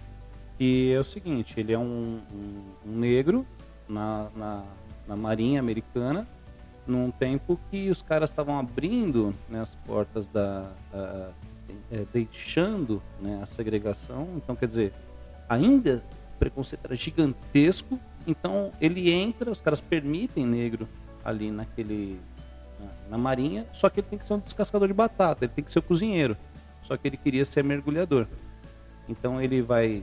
[0.59, 3.45] e é o seguinte, ele é um, um, um negro
[3.89, 4.63] na, na,
[5.09, 6.29] na, Marinha Americana,
[6.87, 10.71] num tempo que os caras estavam abrindo né, as portas da...
[11.91, 14.93] é, deixando né, a segregação, então quer dizer,
[15.49, 16.03] ainda
[16.35, 20.89] o preconceito era gigantesco, então ele entra, os caras permitem negro
[21.25, 22.21] ali naquele
[22.79, 25.65] na, na marinha, só que ele tem que ser um descascador de batata, ele tem
[25.65, 26.37] que ser o cozinheiro.
[26.85, 28.27] Só que ele queria ser mergulhador.
[29.09, 30.03] Então ele vai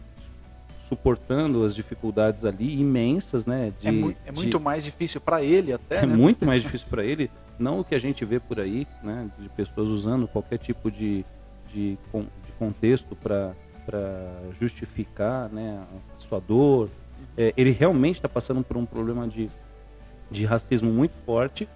[0.91, 3.71] suportando as dificuldades ali imensas, né?
[3.79, 4.63] De, é, mu é muito de...
[4.63, 5.99] mais difícil para ele até.
[5.99, 6.15] É né?
[6.15, 9.29] muito mais difícil para ele, não o que a gente vê por aí, né?
[9.39, 11.23] De pessoas usando qualquer tipo de,
[11.73, 13.53] de, de contexto para
[14.59, 15.81] justificar, né?
[16.17, 16.89] A sua dor.
[17.37, 19.49] É, ele realmente está passando por um problema de
[20.31, 21.67] de racismo muito forte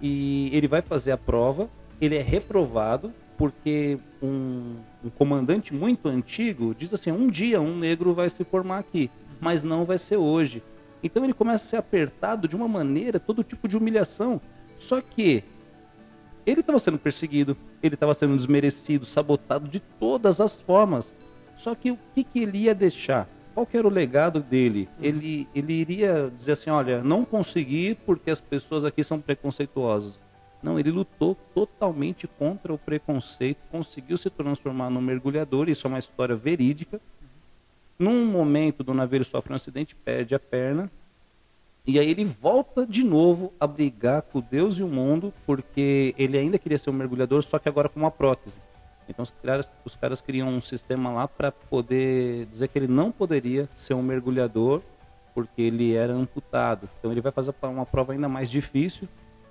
[0.00, 1.68] e ele vai fazer a prova,
[2.00, 8.14] ele é reprovado porque um, um, comandante muito antigo diz assim, um dia um negro
[8.14, 9.10] vai se formar aqui,
[9.40, 10.62] mas não vai ser hoje.
[11.02, 14.40] Então ele começa a ser apertado de uma maneira, todo tipo de humilhação.
[14.78, 15.44] Só que
[16.46, 21.12] ele estava sendo perseguido, ele estava sendo desmerecido, sabotado de todas as formas.
[21.56, 23.28] Só que o que, que ele ia deixar?
[23.54, 24.88] Qual que era o legado dele?
[24.98, 25.04] Uhum.
[25.04, 30.18] Ele, ele iria dizer assim, olha, não consegui porque as pessoas aqui são preconceituosas.
[30.64, 35.98] Não, ele lutou totalmente contra o preconceito, conseguiu se transformar num mergulhador, isso é uma
[35.98, 36.98] história verídica.
[37.98, 40.90] Num momento do navio sofre um acidente, perde a perna,
[41.86, 46.38] e aí ele volta de novo a brigar com Deus e o mundo, porque ele
[46.38, 48.56] ainda queria ser um mergulhador, só que agora com uma prótese.
[49.06, 53.12] Então os caras, os caras criam um sistema lá para poder dizer que ele não
[53.12, 54.80] poderia ser um mergulhador,
[55.34, 56.88] porque ele era amputado.
[56.98, 59.06] Então ele vai fazer uma prova ainda mais difícil,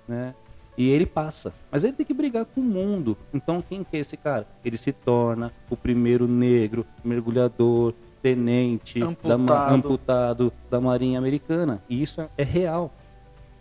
[0.08, 0.34] né?
[0.76, 1.54] E ele passa.
[1.70, 3.16] Mas ele tem que brigar com o mundo.
[3.32, 4.46] Então quem que é esse cara?
[4.64, 11.82] Ele se torna o primeiro negro mergulhador tenente amputado da, amputado da Marinha Americana.
[11.88, 12.92] E isso é, é real.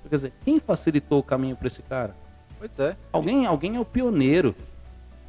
[0.09, 2.15] Quer dizer, quem facilitou o caminho para esse cara?
[2.57, 2.95] Pois é.
[3.11, 4.55] Alguém, alguém é o pioneiro.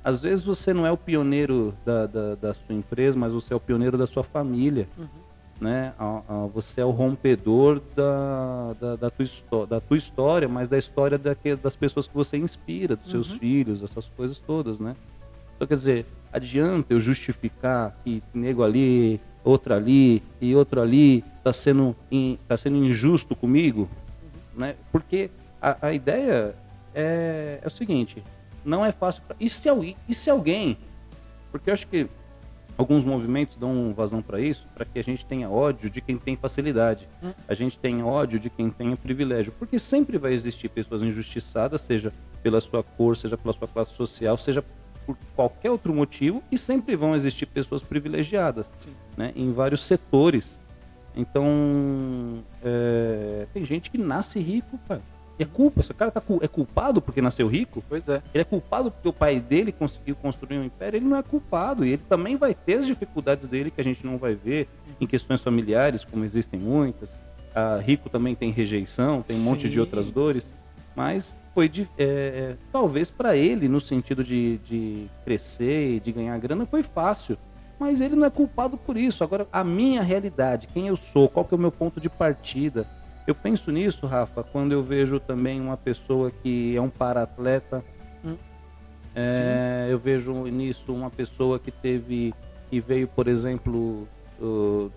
[0.04, 3.56] Às vezes você não é o pioneiro da, da, da sua empresa, mas você é
[3.56, 4.86] o pioneiro da sua família.
[4.96, 5.23] Uhum.
[5.60, 5.94] Né?
[6.52, 11.76] Você é o rompedor da, da, da, tua, da tua história, mas da história das
[11.76, 13.38] pessoas que você inspira, dos seus uhum.
[13.38, 14.96] filhos, essas coisas todas, né?
[15.54, 21.52] Então, quer dizer, adianta eu justificar que nego ali, outro ali e outro ali está
[21.52, 23.82] sendo, in, tá sendo injusto comigo?
[23.82, 24.60] Uhum.
[24.60, 24.74] Né?
[24.90, 25.30] Porque
[25.62, 26.54] a, a ideia
[26.94, 28.22] é, é, o seguinte,
[28.64, 29.22] não é fácil.
[29.26, 29.68] Pra, e, se,
[30.08, 30.78] e se alguém,
[31.50, 32.08] porque eu acho que
[32.76, 36.36] alguns movimentos dão vazão para isso, para que a gente tenha ódio de quem tem
[36.36, 37.08] facilidade.
[37.22, 37.32] Hum.
[37.46, 42.12] A gente tem ódio de quem tem privilégio, porque sempre vai existir pessoas injustiçadas, seja
[42.42, 44.64] pela sua cor, seja pela sua classe social, seja
[45.06, 48.66] por qualquer outro motivo, e sempre vão existir pessoas privilegiadas,
[49.16, 50.58] né, em vários setores.
[51.16, 55.02] Então, é, tem gente que nasce rico, cara.
[55.38, 57.82] E é culpa, esse cara tá, é culpado porque nasceu rico?
[57.88, 58.22] Pois é.
[58.32, 60.98] Ele é culpado porque o pai dele conseguiu construir um império?
[60.98, 61.84] Ele não é culpado.
[61.84, 64.68] E ele também vai ter as dificuldades dele que a gente não vai ver
[65.00, 67.18] em questões familiares, como existem muitas.
[67.54, 70.42] Ah, rico também tem rejeição, tem um sim, monte de outras dores.
[70.42, 70.48] Sim.
[70.94, 76.38] Mas foi de, é, é talvez para ele, no sentido de, de crescer, de ganhar
[76.38, 77.36] grana, foi fácil.
[77.78, 79.24] Mas ele não é culpado por isso.
[79.24, 82.86] Agora, a minha realidade, quem eu sou, qual que é o meu ponto de partida,
[83.26, 87.82] eu penso nisso, Rafa, quando eu vejo também uma pessoa que é um para-atleta.
[88.24, 88.36] Hum.
[89.14, 92.34] É, eu vejo nisso uma pessoa que teve,
[92.68, 94.06] que veio, por exemplo,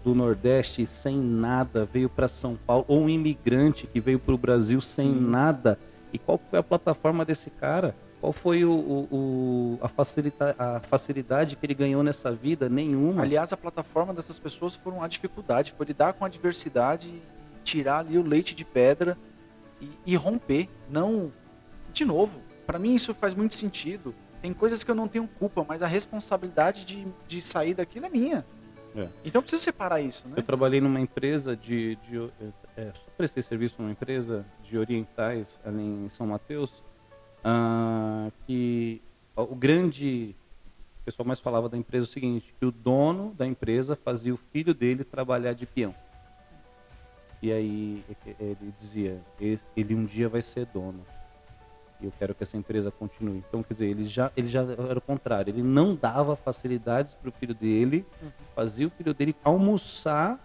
[0.04, 4.38] do Nordeste sem nada, veio para São Paulo, ou um imigrante que veio para o
[4.38, 5.22] Brasil sem Sim.
[5.22, 5.80] nada.
[6.12, 7.96] E qual foi a plataforma desse cara?
[8.20, 12.68] Qual foi o, o, o a, facilita, a facilidade que ele ganhou nessa vida?
[12.68, 13.22] Nenhuma.
[13.22, 17.14] Aliás, a plataforma dessas pessoas foram a dificuldade, foi lidar com a adversidade
[17.68, 19.18] tirar ali o leite de pedra
[19.82, 20.70] e, e romper.
[20.90, 21.30] Não,
[21.94, 24.16] de novo, para mim isso faz muito sentido.
[24.42, 28.10] Tem coisas que eu não tenho culpa, mas a responsabilidade de, de sair daquilo é
[28.10, 28.46] minha.
[28.96, 29.10] É.
[29.26, 30.36] Então eu preciso separar isso, né?
[30.38, 32.30] Eu trabalhei numa empresa de, de
[32.78, 36.72] é, só prestei serviço numa empresa de orientais ali em São Mateus,
[37.44, 39.02] uh, que
[39.36, 40.36] o grande
[41.02, 44.34] o pessoal mais falava da empresa é o seguinte, que o dono da empresa fazia
[44.34, 45.94] o filho dele trabalhar de peão.
[47.42, 48.04] E aí
[48.40, 51.06] ele dizia, ele um dia vai ser dono.
[52.00, 53.44] E eu quero que essa empresa continue.
[53.48, 55.52] Então, quer dizer, ele já, ele já era o contrário.
[55.52, 58.30] Ele não dava facilidades para o filho dele, uhum.
[58.56, 60.40] fazia o filho dele almoçar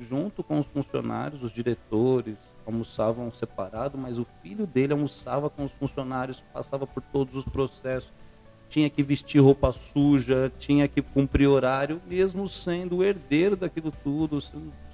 [0.00, 5.72] junto com os funcionários, os diretores almoçavam separado, mas o filho dele almoçava com os
[5.72, 8.12] funcionários, passava por todos os processos,
[8.68, 14.40] tinha que vestir roupa suja, tinha que cumprir horário, mesmo sendo o herdeiro daquilo tudo,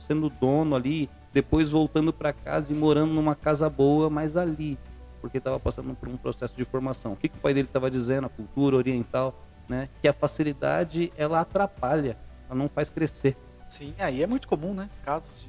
[0.07, 4.79] sendo dono ali, depois voltando para casa e morando numa casa boa, mas ali,
[5.21, 7.13] porque estava passando por um processo de formação.
[7.13, 9.35] O que, que o pai dele estava dizendo, a cultura oriental,
[9.69, 9.89] né?
[10.01, 13.37] Que a facilidade ela atrapalha, ela não faz crescer.
[13.69, 14.89] Sim, aí é muito comum, né?
[15.05, 15.49] Casos de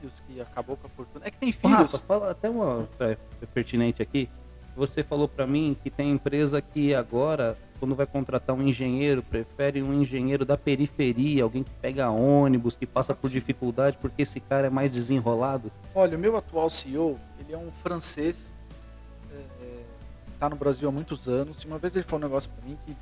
[0.00, 1.26] filhos que acabou com a fortuna.
[1.26, 1.76] É que tem filhos.
[1.76, 3.16] Rafa, fala até uma é,
[3.52, 4.28] pertinente aqui.
[4.76, 9.82] Você falou para mim que tem empresa que agora quando vai contratar um engenheiro, prefere
[9.82, 14.66] um engenheiro da periferia, alguém que pega ônibus, que passa por dificuldade, porque esse cara
[14.66, 15.72] é mais desenrolado?
[15.94, 18.44] Olha, o meu atual CEO, ele é um francês,
[20.34, 22.68] está é, no Brasil há muitos anos, e uma vez ele falou um negócio para
[22.68, 22.96] mim que me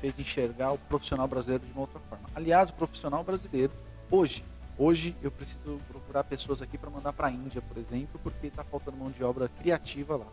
[0.00, 2.24] fez enxergar o profissional brasileiro de uma outra forma.
[2.34, 3.72] Aliás, o profissional brasileiro,
[4.10, 4.42] hoje,
[4.78, 8.64] hoje eu preciso procurar pessoas aqui para mandar para a Índia, por exemplo, porque está
[8.64, 10.26] faltando mão de obra criativa lá.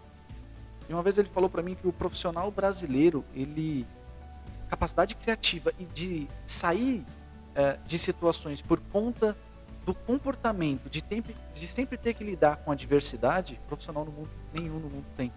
[0.89, 3.85] E uma vez ele falou para mim que o profissional brasileiro, ele
[4.69, 7.03] capacidade criativa e de sair
[7.53, 9.35] é, de situações por conta
[9.85, 14.29] do comportamento, de, tempo, de sempre ter que lidar com a diversidade, profissional no mundo,
[14.53, 15.31] nenhum no mundo tem.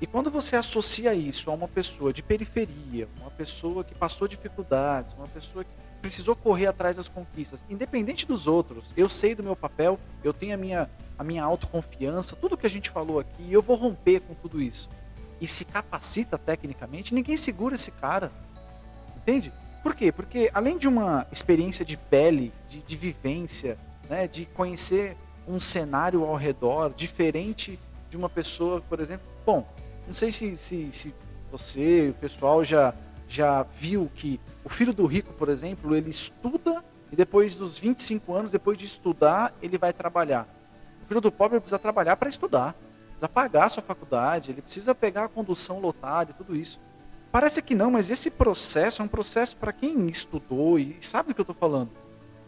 [0.00, 5.12] E quando você associa isso a uma pessoa de periferia, uma pessoa que passou dificuldades,
[5.14, 5.70] uma pessoa que
[6.00, 10.54] precisou correr atrás das conquistas, independente dos outros, eu sei do meu papel, eu tenho
[10.54, 14.34] a minha, a minha autoconfiança, tudo que a gente falou aqui, eu vou romper com
[14.34, 14.88] tudo isso.
[15.40, 18.32] E se capacita tecnicamente, ninguém segura esse cara.
[19.16, 19.52] Entende?
[19.82, 20.10] Por quê?
[20.10, 23.78] Porque além de uma experiência de pele, de, de vivência,
[24.08, 27.78] né, de conhecer um cenário ao redor diferente
[28.10, 29.26] de uma pessoa, por exemplo.
[29.44, 29.66] Bom,
[30.06, 31.14] não sei se, se, se
[31.50, 32.94] você, o pessoal já
[33.28, 38.32] já viu que o filho do rico, por exemplo, ele estuda e depois dos 25
[38.34, 40.48] anos, depois de estudar, ele vai trabalhar.
[41.04, 42.74] O filho do pobre precisa trabalhar para estudar,
[43.10, 46.80] precisa pagar a sua faculdade, ele precisa pegar a condução lotada e tudo isso.
[47.30, 51.34] Parece que não, mas esse processo é um processo para quem estudou e sabe do
[51.34, 51.90] que eu estou falando.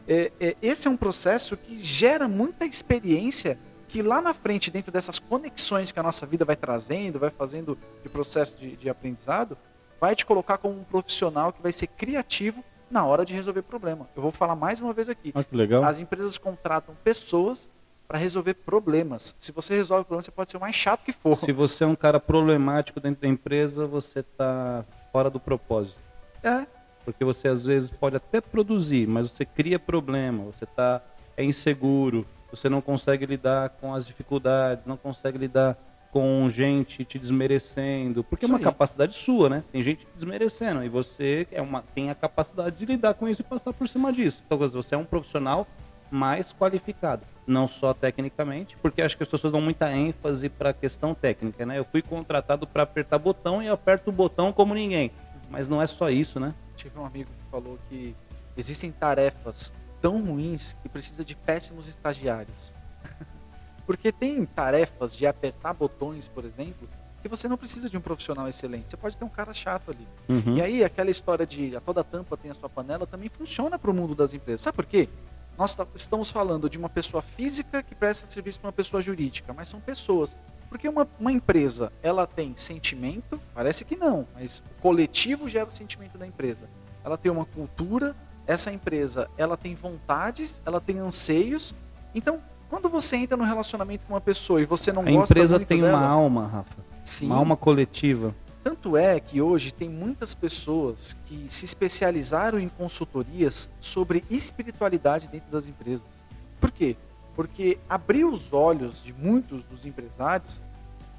[0.08, 4.92] É, é, esse é um processo que gera muita experiência que lá na frente, dentro
[4.92, 9.58] dessas conexões que a nossa vida vai trazendo, vai fazendo de processo de, de aprendizado,
[10.00, 14.08] vai te colocar como um profissional que vai ser criativo na hora de resolver problema.
[14.16, 15.30] Eu vou falar mais uma vez aqui.
[15.34, 15.84] Ah, que legal.
[15.84, 17.68] As empresas contratam pessoas
[18.08, 19.34] para resolver problemas.
[19.38, 21.36] Se você resolve o problema, você pode ser o mais chato que for.
[21.36, 25.98] Se você é um cara problemático dentro da empresa, você está fora do propósito.
[26.42, 26.66] É.
[27.04, 31.00] Porque você às vezes pode até produzir, mas você cria problema, você tá
[31.36, 35.78] é inseguro, você não consegue lidar com as dificuldades, não consegue lidar
[36.10, 38.64] com gente te desmerecendo, porque isso é uma aí.
[38.64, 39.64] capacidade sua, né?
[39.70, 43.44] Tem gente desmerecendo e você é uma, tem a capacidade de lidar com isso e
[43.44, 44.42] passar por cima disso.
[44.44, 45.66] Então, você é um profissional
[46.10, 50.74] mais qualificado, não só tecnicamente, porque acho que as pessoas dão muita ênfase para a
[50.74, 51.78] questão técnica, né?
[51.78, 55.12] Eu fui contratado para apertar botão e aperto o botão como ninguém,
[55.48, 56.52] mas não é só isso, né?
[56.76, 58.16] Tive um amigo que falou que
[58.56, 62.72] existem tarefas tão ruins que precisa de péssimos estagiários.
[63.90, 66.88] Porque tem tarefas de apertar botões, por exemplo,
[67.20, 68.88] que você não precisa de um profissional excelente.
[68.88, 70.06] Você pode ter um cara chato ali.
[70.28, 70.58] Uhum.
[70.58, 73.90] E aí, aquela história de a toda tampa tem a sua panela também funciona para
[73.90, 74.60] o mundo das empresas.
[74.60, 75.08] Sabe por quê?
[75.58, 79.68] Nós estamos falando de uma pessoa física que presta serviço para uma pessoa jurídica, mas
[79.68, 80.38] são pessoas.
[80.68, 85.72] Porque uma, uma empresa, ela tem sentimento, parece que não, mas o coletivo gera o
[85.72, 86.68] sentimento da empresa.
[87.02, 88.14] Ela tem uma cultura,
[88.46, 91.74] essa empresa, ela tem vontades, ela tem anseios.
[92.14, 95.56] Então, quando você entra no relacionamento com uma pessoa e você não a gosta empresa
[95.56, 96.76] muito tem dela, uma alma, Rafa.
[97.04, 97.26] Sim.
[97.26, 98.32] Uma alma coletiva.
[98.62, 105.50] Tanto é que hoje tem muitas pessoas que se especializaram em consultorias sobre espiritualidade dentro
[105.50, 106.06] das empresas.
[106.60, 106.96] Por quê?
[107.34, 110.60] Porque abriu os olhos de muitos dos empresários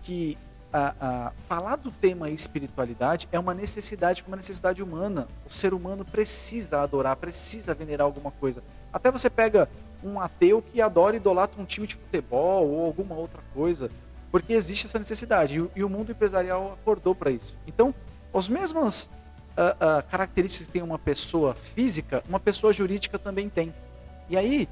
[0.04, 0.38] que
[0.72, 5.28] a, a, falar do tema espiritualidade é uma necessidade, uma necessidade humana.
[5.46, 8.64] O ser humano precisa adorar, precisa venerar alguma coisa.
[8.94, 9.68] Até você pega
[10.04, 13.90] um ateu que adora e idolatra um time de futebol ou alguma outra coisa,
[14.32, 17.56] porque existe essa necessidade e, e o mundo empresarial acordou para isso.
[17.68, 17.94] Então,
[18.34, 19.10] as mesmas
[19.58, 23.74] uh, uh, características que tem uma pessoa física, uma pessoa jurídica também tem.
[24.30, 24.70] E aí,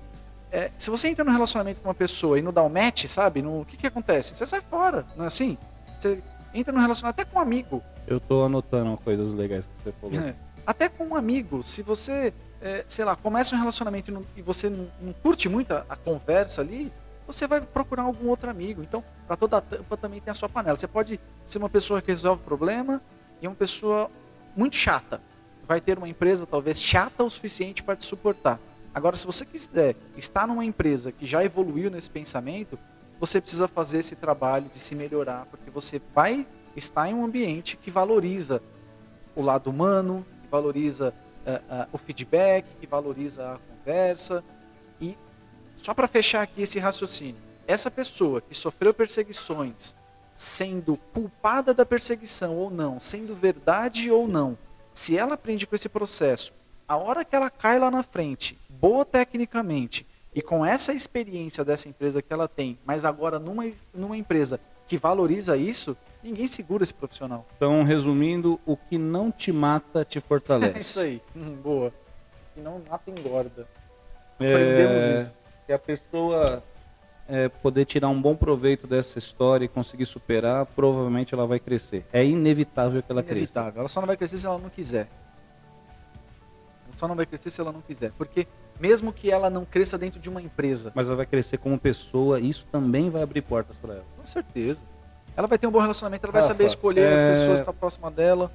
[0.51, 3.05] é, se você entra no relacionamento com uma pessoa e não dá o um match,
[3.07, 3.41] sabe?
[3.41, 4.36] No, o que, que acontece?
[4.36, 5.57] Você sai fora, não é assim?
[5.97, 6.21] Você
[6.53, 7.84] entra no relacionamento até com um amigo.
[8.07, 10.19] Eu tô anotando coisas legais que você falou.
[10.19, 10.34] É,
[10.65, 11.63] até com um amigo.
[11.63, 15.47] Se você é, sei lá, começa um relacionamento e, não, e você não, não, curte
[15.47, 16.91] muito a, a, conversa ali,
[17.26, 18.82] você vai procurar algum outro amigo.
[18.82, 20.76] Então, para toda a tampa também tem a sua panela.
[20.76, 23.01] Você pode ser uma pessoa que resolve o problema
[23.41, 24.10] e uma pessoa
[24.55, 25.22] muito chata.
[25.68, 28.60] Vai ter uma empresa talvez chata o suficiente para te suportar.
[28.93, 32.78] Agora, se você quiser estar numa empresa que já evoluiu nesse pensamento,
[33.20, 37.78] você precisa fazer esse trabalho de se melhorar, porque você vai estar em um ambiente
[37.78, 38.62] que valoriza
[39.36, 41.14] o lado humano, que valoriza
[41.58, 44.43] uh, uh, o feedback, que valoriza a conversa.
[45.00, 45.18] E
[45.78, 49.95] só para fechar aqui esse raciocínio, essa pessoa que sofreu perseguições,
[50.36, 54.58] sendo culpada da perseguição ou não, sendo verdade ou não,
[54.93, 56.54] se ela aprende com esse processo,
[56.88, 61.89] a hora que ela cai lá na frente, boa tecnicamente, e com essa experiência dessa
[61.89, 66.93] empresa que ela tem, mas agora numa, numa empresa que valoriza isso, ninguém segura esse
[66.93, 67.45] profissional.
[67.55, 70.74] Então, resumindo, o que não te mata te fortalece.
[70.78, 71.88] É isso aí, hum, boa.
[71.89, 73.67] O que não mata engorda.
[74.36, 75.17] Aprendemos é...
[75.17, 75.38] isso.
[75.65, 76.63] Que a pessoa
[77.28, 82.05] é, poder tirar um bom proveito dessa história e conseguir superar, provavelmente ela vai crescer.
[82.11, 83.72] É inevitável que ela inevitável.
[83.72, 83.80] cresça.
[83.80, 85.07] Ela só não vai crescer se ela não quiser.
[86.88, 88.11] Ela só não vai crescer se ela não quiser.
[88.17, 88.47] Porque
[88.80, 90.91] mesmo que ela não cresça dentro de uma empresa.
[90.95, 94.05] Mas ela vai crescer como pessoa, isso também vai abrir portas para ela.
[94.17, 94.84] Com certeza
[95.36, 97.13] ela vai ter um bom relacionamento, ela vai Rafa, saber escolher é...
[97.13, 98.51] as pessoas que estão próximas dela.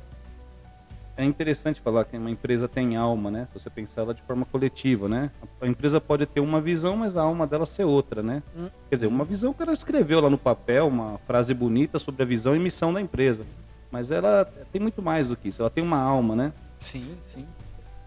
[1.16, 3.48] é interessante falar que uma empresa tem alma, né?
[3.52, 5.30] Se você pensar ela de forma coletiva, né?
[5.60, 8.42] A empresa pode ter uma visão, mas a alma dela ser outra, né?
[8.56, 8.68] Hum.
[8.90, 12.26] Quer dizer, uma visão que ela escreveu lá no papel, uma frase bonita sobre a
[12.26, 13.46] visão e missão da empresa.
[13.90, 16.52] Mas ela tem muito mais do que isso, ela tem uma alma, né?
[16.78, 17.46] Sim, sim.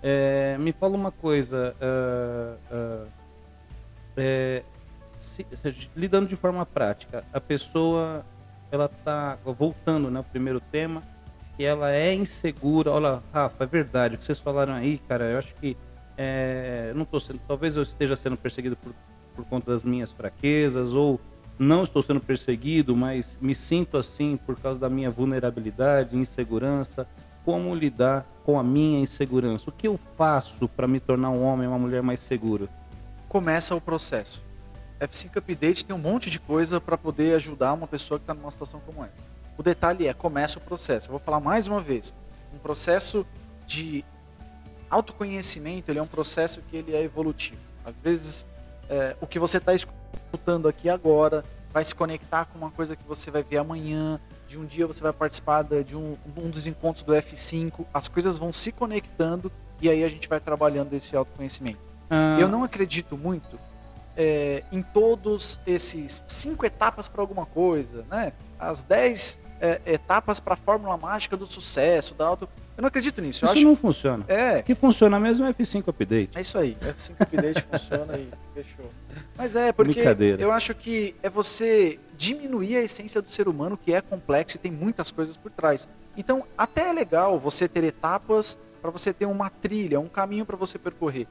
[0.03, 3.07] É, me fala uma coisa, uh, uh,
[4.15, 4.63] é,
[5.17, 5.45] se,
[5.95, 8.23] lidando de forma prática, a pessoa,
[8.71, 10.19] ela está voltando, né?
[10.19, 11.03] O primeiro tema,
[11.55, 12.91] que ela é insegura.
[12.91, 15.25] Olha, Rafa, é verdade o que vocês falaram aí, cara.
[15.25, 15.77] Eu acho que
[16.17, 18.93] é, não tô sendo, talvez eu esteja sendo perseguido por,
[19.35, 21.19] por conta das minhas fraquezas ou
[21.59, 27.07] não estou sendo perseguido, mas me sinto assim por causa da minha vulnerabilidade, insegurança.
[27.43, 29.69] Como lidar com a minha insegurança?
[29.69, 32.67] O que eu faço para me tornar um homem, uma mulher mais seguro?
[33.29, 34.41] Começa o processo.
[34.99, 38.51] F5 Update tem um monte de coisa para poder ajudar uma pessoa que está numa
[38.51, 39.13] situação como essa.
[39.57, 41.07] O detalhe é, começa o processo.
[41.07, 42.13] Eu vou falar mais uma vez.
[42.53, 43.25] Um processo
[43.65, 44.03] de
[44.89, 47.59] autoconhecimento, ele é um processo que ele é evolutivo.
[47.85, 48.45] Às vezes,
[48.89, 51.43] é, o que você está escutando aqui agora
[51.73, 55.01] vai se conectar com uma coisa que você vai ver amanhã, de um dia você
[55.01, 59.89] vai participar de um, um dos encontros do F5, as coisas vão se conectando e
[59.89, 61.79] aí a gente vai trabalhando esse autoconhecimento.
[62.09, 62.37] Ah.
[62.39, 63.59] Eu não acredito muito
[64.17, 68.33] é, em todos esses cinco etapas para alguma coisa, né?
[68.59, 72.49] As dez é, etapas para a fórmula mágica do sucesso, da auto.
[72.75, 73.45] Eu não acredito nisso.
[73.45, 73.63] Isso acho...
[73.63, 74.25] não funciona.
[74.27, 74.59] É.
[74.59, 76.31] O que funciona mesmo é F5 Update.
[76.35, 76.75] É isso aí.
[76.81, 78.91] F5 Update funciona e fechou.
[79.35, 80.01] Mas é, porque
[80.39, 84.59] eu acho que é você diminuir a essência do ser humano, que é complexo e
[84.59, 85.87] tem muitas coisas por trás.
[86.15, 90.55] Então, até é legal você ter etapas para você ter uma trilha, um caminho para
[90.55, 91.27] você percorrer.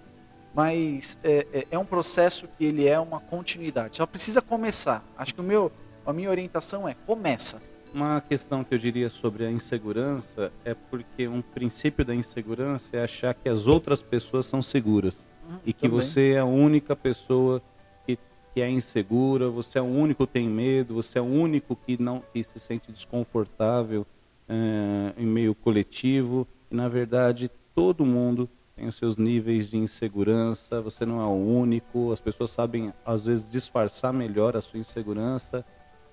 [0.57, 3.97] Mas é, é, é um processo que ele é uma continuidade.
[3.97, 5.05] Só precisa começar.
[5.17, 5.71] Acho que o meu,
[6.05, 7.61] a minha orientação é começa
[7.97, 13.03] uma questão que eu diria sobre a insegurança é porque um princípio da insegurança é
[13.03, 17.63] achar que as outras pessoas são seguras hum, e que você é a única pessoa
[18.07, 18.19] que,
[18.53, 22.01] que é insegura, você é o único que tem medo, você é o único que
[22.01, 24.07] não que se sente desconfortável
[24.47, 26.47] é, em meio coletivo.
[26.71, 30.83] E na verdade todo mundo tem os seus níveis de insegurança.
[30.83, 32.13] Você não é o único.
[32.13, 35.65] As pessoas sabem às vezes disfarçar melhor a sua insegurança.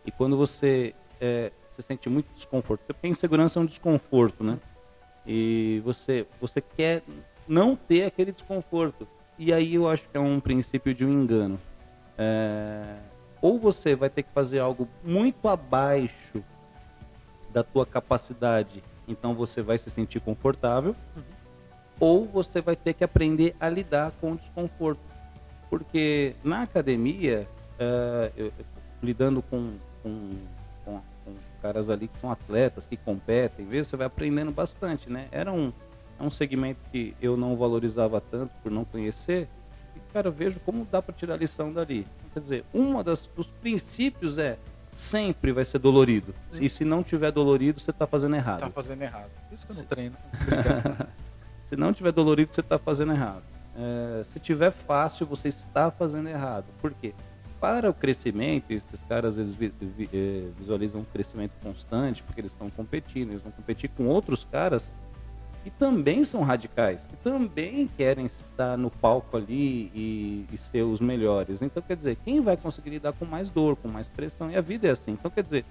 [0.05, 2.81] E quando você é, você sente muito desconforto.
[2.85, 4.57] Porque a insegurança é um desconforto, né?
[5.27, 7.03] E você, você quer
[7.47, 9.07] não ter aquele desconforto.
[9.37, 11.59] E aí eu acho que é um princípio de um engano.
[12.17, 12.97] É...
[13.41, 16.43] Ou você vai ter que fazer algo muito abaixo
[17.51, 20.95] da tua capacidade, então você vai se sentir confortável.
[21.15, 21.32] Uhum.
[21.99, 25.01] Ou você vai ter que aprender a lidar com o desconforto.
[25.69, 27.47] Porque na academia,
[27.79, 28.51] é, eu,
[29.01, 29.73] lidando com,
[30.03, 30.29] com
[31.63, 35.29] caras ali que são atletas, que competem, vê, você vai aprendendo bastante, né?
[35.31, 35.71] Era um,
[36.19, 39.47] é um segmento que eu não valorizava tanto por não conhecer,
[39.95, 42.05] e, cara, eu vejo como dá para tirar lição dali.
[42.33, 44.57] Quer dizer, um dos princípios é
[44.93, 46.35] sempre vai ser dolorido.
[46.51, 46.65] Sim.
[46.65, 48.57] E se não tiver dolorido, você está fazendo errado.
[48.57, 49.31] Está fazendo errado.
[49.51, 50.17] Isso que eu não treino.
[51.73, 53.41] se não tiver dolorido, você está fazendo errado.
[53.75, 56.65] É, se tiver fácil, você está fazendo errado.
[56.79, 57.13] Por quê?
[57.59, 63.29] para o crescimento, esses caras eles eh, visualizam um crescimento constante porque eles estão competindo,
[63.29, 64.91] eles vão competir com outros caras
[65.63, 70.99] que também são radicais, que também querem estar no palco ali e, e, ser os
[70.99, 71.61] melhores.
[71.61, 74.51] Então, quer dizer, quem vai conseguir lidar com mais dor, com mais pressão?
[74.51, 75.11] E a vida é assim.
[75.11, 75.63] Então, quer dizer,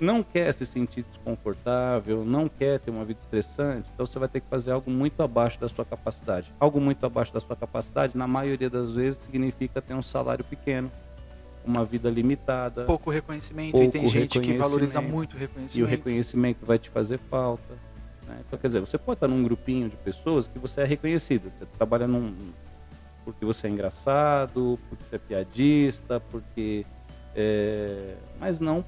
[0.00, 4.40] não quer se sentir desconfortável, não quer ter uma vida estressante, então você vai ter
[4.40, 6.52] que fazer algo muito abaixo da sua capacidade.
[6.58, 10.90] Algo muito abaixo da sua capacidade, na maioria das vezes, significa ter um salário pequeno,
[11.64, 12.84] uma vida limitada.
[12.84, 15.78] Pouco reconhecimento, pouco e tem gente que valoriza muito o reconhecimento.
[15.78, 17.74] E o reconhecimento vai te fazer falta.
[18.26, 18.38] Né?
[18.46, 21.66] Então, quer dizer, você pode estar num grupinho de pessoas que você é reconhecido, você
[21.76, 22.34] trabalha num.
[23.24, 26.84] porque você é engraçado, porque você é piadista, porque.
[27.36, 28.84] É, mas não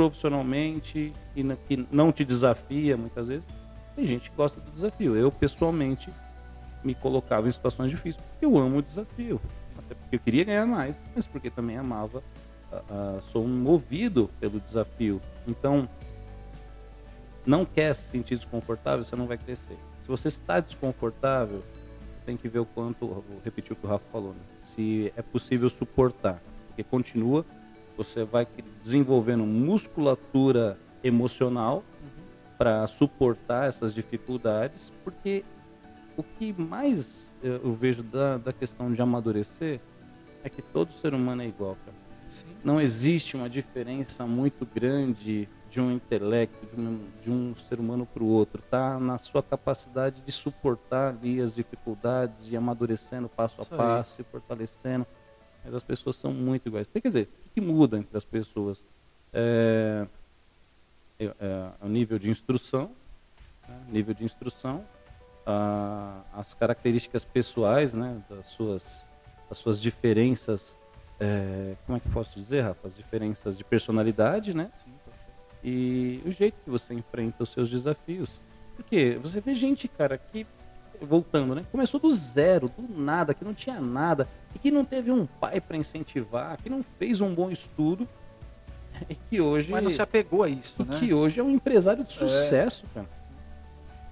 [0.00, 3.46] profissionalmente e que não te desafia muitas vezes.
[3.94, 5.14] Tem gente que gosta do desafio.
[5.14, 6.10] Eu, pessoalmente,
[6.82, 9.38] me colocava em situações difíceis porque eu amo o desafio.
[9.76, 12.22] Até porque eu queria ganhar mais, mas porque também amava,
[12.72, 15.20] uh, uh, sou movido pelo desafio.
[15.46, 15.86] Então,
[17.44, 19.76] não quer se sentir desconfortável, você não vai crescer.
[20.00, 21.62] Se você está desconfortável,
[22.24, 24.40] tem que ver o quanto, vou repetir o que o Rafa falou, né?
[24.62, 26.40] se é possível suportar.
[26.68, 27.44] Porque continua
[28.04, 28.46] você vai
[28.82, 32.22] desenvolvendo musculatura emocional uhum.
[32.56, 35.44] para suportar essas dificuldades, porque
[36.16, 39.80] o que mais eu vejo da, da questão de amadurecer
[40.42, 41.96] é que todo ser humano é igual, cara.
[42.26, 42.46] Sim.
[42.64, 48.06] Não existe uma diferença muito grande de um intelecto, de um, de um ser humano
[48.06, 53.56] para o outro, tá na sua capacidade de suportar ali as dificuldades, de amadurecendo passo
[53.58, 55.06] a Isso passo, se fortalecendo.
[55.64, 56.88] Mas as pessoas são muito iguais.
[56.88, 58.84] Quer dizer, o que muda entre as pessoas?
[59.32, 60.06] É,
[61.18, 62.90] é, é o nível de instrução,
[63.68, 63.80] né?
[63.88, 64.84] nível de instrução,
[65.46, 69.06] a, as características pessoais, né, das suas,
[69.48, 70.76] das suas diferenças,
[71.18, 72.88] é, como é que posso dizer, Rafa?
[72.88, 74.70] As diferenças de personalidade, né?
[74.78, 74.92] Sim,
[75.62, 78.30] e o jeito que você enfrenta os seus desafios.
[78.76, 80.46] Porque você vê gente, cara, que
[81.00, 81.64] voltando, né?
[81.70, 85.60] Começou do zero, do nada, que não tinha nada, e que não teve um pai
[85.60, 88.08] para incentivar, que não fez um bom estudo,
[89.08, 89.70] e que hoje.
[89.70, 90.98] Mas não se apegou a isso, e né?
[90.98, 92.16] que hoje é um empresário de é.
[92.16, 92.94] sucesso, é.
[92.94, 93.20] cara.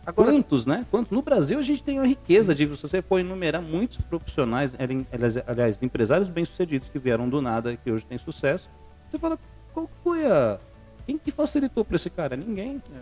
[0.09, 0.87] Agora, Quantos, né?
[0.91, 1.13] Quantos?
[1.13, 2.67] No Brasil a gente tem uma riqueza sim.
[2.67, 2.77] de.
[2.77, 7.77] Se você for enumerar muitos profissionais, aliás, aliás empresários bem-sucedidos que vieram do nada e
[7.77, 8.71] que hoje têm sucesso,
[9.07, 9.39] você fala,
[9.75, 10.59] qual foi a.
[11.05, 12.37] Quem que facilitou para esse cara?
[12.37, 12.83] Ninguém.
[12.91, 12.99] É,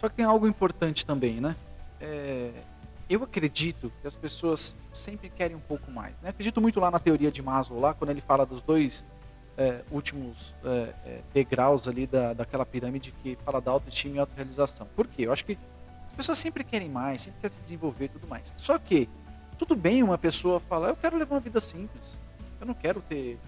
[0.00, 1.54] Só que tem algo importante também, né?
[2.00, 2.50] É,
[3.08, 6.14] eu acredito que as pessoas sempre querem um pouco mais.
[6.22, 6.28] Né?
[6.28, 9.06] Acredito muito lá na teoria de Maslow, lá quando ele fala dos dois
[9.56, 14.86] é, últimos é, é, degraus ali da, daquela pirâmide que fala da autoestima e autorrealização.
[14.94, 15.26] Por quê?
[15.26, 15.58] Eu acho que
[16.06, 18.52] as pessoas sempre querem mais, sempre querem se desenvolver e tudo mais.
[18.56, 19.08] Só que,
[19.58, 22.20] tudo bem uma pessoa falar, eu quero levar uma vida simples,
[22.60, 23.38] eu não quero ter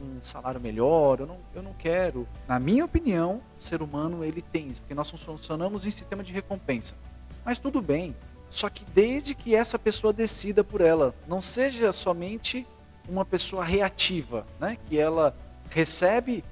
[0.00, 2.26] um salário melhor, eu não, eu não quero.
[2.48, 6.32] Na minha opinião, o ser humano ele tem isso, porque nós funcionamos em sistema de
[6.32, 6.96] recompensa.
[7.44, 8.14] Mas tudo bem,
[8.52, 12.66] só que desde que essa pessoa decida por ela, não seja somente
[13.08, 14.76] uma pessoa reativa, né?
[14.86, 15.34] Que ela
[15.70, 16.44] recebe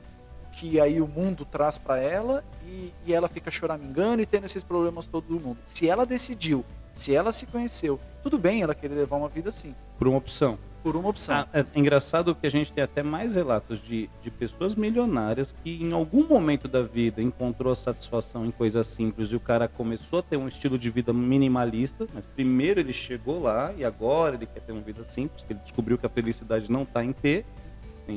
[0.55, 4.63] que aí o mundo traz para ela e, e, ela fica choramingando e tendo esses
[4.63, 5.59] problemas todo mundo.
[5.67, 9.75] Se ela decidiu, se ela se conheceu, tudo bem ela querer levar uma vida assim.
[9.99, 11.35] Por uma opção por uma opção.
[11.35, 15.83] Ah, é engraçado que a gente tem até mais relatos de, de pessoas milionárias que
[15.83, 20.23] em algum momento da vida encontrou satisfação em coisas simples e o cara começou a
[20.23, 24.61] ter um estilo de vida minimalista, mas primeiro ele chegou lá e agora ele quer
[24.61, 27.45] ter uma vida simples, que ele descobriu que a felicidade não está em ter,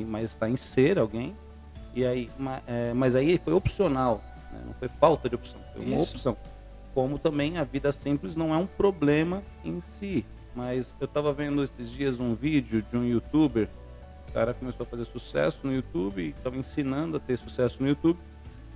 [0.06, 1.36] mas está em ser alguém.
[1.94, 2.28] E aí,
[2.66, 4.20] é, mas aí foi opcional,
[4.52, 4.60] né?
[4.66, 6.14] não foi falta de opção, foi uma Isso.
[6.14, 6.36] opção.
[6.92, 10.24] Como também a vida simples não é um problema em si,
[10.54, 13.68] mas eu estava vendo esses dias um vídeo de um youtuber,
[14.28, 18.18] o cara começou a fazer sucesso no YouTube estava ensinando a ter sucesso no YouTube.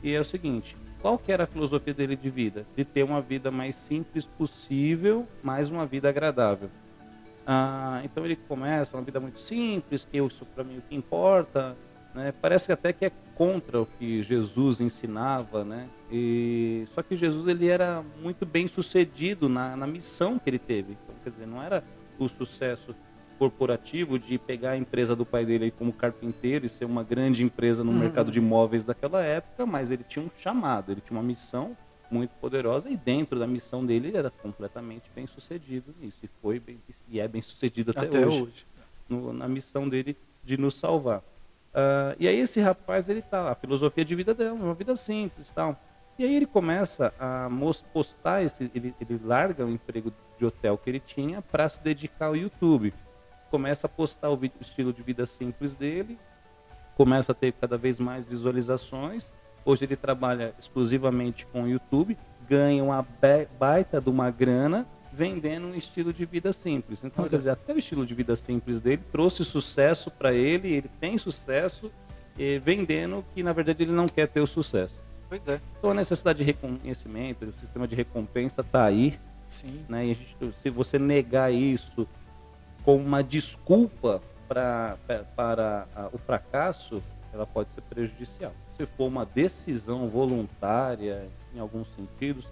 [0.02, 2.64] E é o seguinte, qual que era a filosofia dele de vida?
[2.76, 6.70] De ter uma vida mais simples possível, mas uma vida agradável.
[7.46, 10.94] Ah, então ele começa uma vida muito simples, que isso para mim é o que
[10.94, 11.76] importa,
[12.14, 12.32] né?
[12.40, 15.88] Parece até que é contra o que Jesus ensinava, né?
[16.10, 20.96] E só que Jesus ele era muito bem sucedido na, na missão que ele teve.
[21.28, 21.84] Quer dizer, não era
[22.18, 22.94] o sucesso
[23.38, 27.84] corporativo de pegar a empresa do pai dele como carpinteiro e ser uma grande empresa
[27.84, 27.98] no uhum.
[27.98, 31.76] mercado de imóveis daquela época, mas ele tinha um chamado, ele tinha uma missão
[32.10, 36.58] muito poderosa e dentro da missão dele ele era completamente bem sucedido nisso e foi
[36.58, 38.66] bem, e é bem sucedido até, até hoje, hoje.
[39.08, 41.18] No, na missão dele de nos salvar.
[41.18, 44.96] Uh, e aí esse rapaz, ele tá, a filosofia de vida dele é uma vida
[44.96, 45.78] simples, tal.
[46.18, 47.48] E aí ele começa a
[47.92, 52.26] postar esse, ele, ele larga o emprego de hotel que ele tinha para se dedicar
[52.26, 52.92] ao YouTube.
[53.52, 56.18] Começa a postar o, vídeo, o estilo de vida simples dele,
[56.96, 59.32] começa a ter cada vez mais visualizações.
[59.64, 63.06] Hoje ele trabalha exclusivamente com o YouTube, ganha uma
[63.56, 66.98] baita de uma grana vendendo um estilo de vida simples.
[67.04, 67.30] Então, Olha.
[67.30, 71.16] quer dizer, até o estilo de vida simples dele trouxe sucesso para ele, ele tem
[71.16, 71.92] sucesso
[72.36, 75.07] eh, vendendo que na verdade ele não quer ter o sucesso.
[75.28, 75.60] Pois é.
[75.78, 79.18] Então a necessidade de reconhecimento, o sistema de recompensa está aí.
[79.46, 79.84] Sim.
[79.88, 80.06] Né?
[80.06, 82.06] E gente, se você negar isso
[82.84, 87.02] como uma desculpa pra, pra para a, o fracasso,
[87.32, 88.52] ela pode ser prejudicial.
[88.76, 92.46] Se for uma decisão voluntária, em alguns sentidos,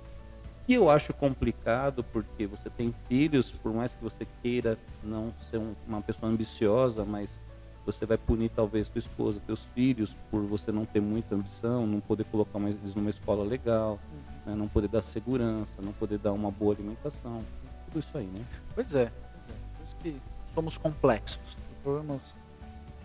[0.67, 5.59] que eu acho complicado porque você tem filhos, por mais que você queira não ser
[5.59, 7.41] um, uma pessoa ambiciosa, mas
[7.87, 12.01] você vai punir talvez tua esposa, teus filhos, por você não ter muita ambição, não
[12.01, 14.53] poder colocar eles numa escola legal, uhum.
[14.53, 17.45] né, não poder dar segurança, não poder dar uma boa alimentação,
[17.87, 18.45] tudo isso aí, né?
[18.75, 20.03] Pois é, pois é.
[20.03, 20.21] Que
[20.53, 21.39] somos complexos.
[21.47, 22.37] Os problemas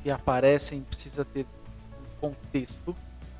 [0.01, 2.95] que aparecem precisa ter um contexto.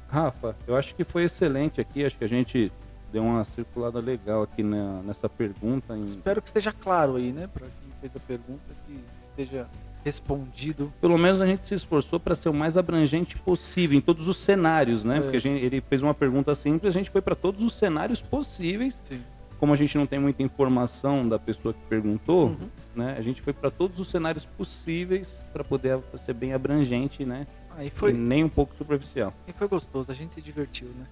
[0.07, 2.71] Rafa, eu acho que foi excelente aqui, acho que a gente
[3.11, 5.97] deu uma circulada legal aqui na, nessa pergunta.
[5.97, 6.03] Em...
[6.03, 7.47] Espero que esteja claro aí, né?
[7.47, 9.67] Para quem fez a pergunta, que esteja
[10.03, 10.91] respondido.
[10.99, 14.37] Pelo menos a gente se esforçou para ser o mais abrangente possível em todos os
[14.37, 15.17] cenários, né?
[15.17, 15.21] É.
[15.21, 18.99] Porque gente, ele fez uma pergunta simples, a gente foi para todos os cenários possíveis.
[19.03, 19.21] Sim.
[19.59, 22.69] Como a gente não tem muita informação da pessoa que perguntou, uhum.
[22.95, 23.15] né?
[23.15, 27.45] A gente foi para todos os cenários possíveis para poder ser bem abrangente, né?
[27.77, 29.31] Aí e foi, nem um pouco superficial.
[29.47, 31.05] e foi gostoso, a gente se divertiu, né?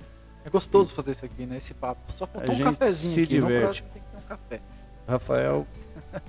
[0.43, 1.57] É gostoso fazer isso aqui, né?
[1.57, 2.01] Esse papo.
[2.13, 3.33] Só faltou A um gente cafezinho se aqui.
[3.35, 3.61] Diverte.
[3.61, 4.61] próximo tem que ter um café.
[5.07, 5.67] Rafael,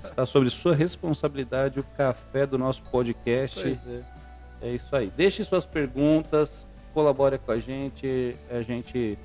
[0.03, 3.59] está sobre sua responsabilidade o café do nosso podcast.
[3.59, 4.21] É.
[4.61, 5.11] É isso aí.
[5.17, 8.35] Deixe suas perguntas, colabore com a gente.
[8.49, 9.17] A gente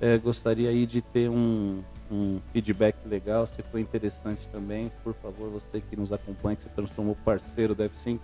[0.00, 3.46] é, gostaria aí de ter um, um feedback legal.
[3.46, 7.82] Se for interessante também, por favor, você que nos acompanha, que se transformou parceiro do
[7.82, 8.20] F5,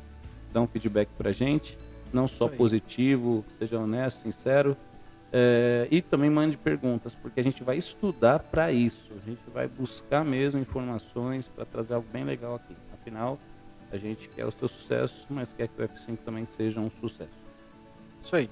[0.53, 1.79] dá um feedback pra gente.
[2.13, 4.77] Não só positivo, seja honesto, sincero.
[5.33, 9.13] É, e também mande perguntas, porque a gente vai estudar para isso.
[9.17, 12.75] A gente vai buscar mesmo informações para trazer algo bem legal aqui.
[12.93, 13.39] Afinal,
[13.93, 17.31] a gente quer o seu sucesso, mas quer que o F5 também seja um sucesso.
[18.21, 18.51] Isso aí.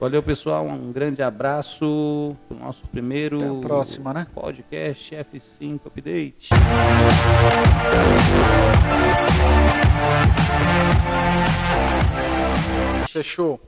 [0.00, 0.64] Valeu, pessoal.
[0.64, 4.26] Um grande abraço para o nosso primeiro Até a próxima, né?
[4.32, 6.50] podcast F5 Update.
[13.10, 13.60] Fechou.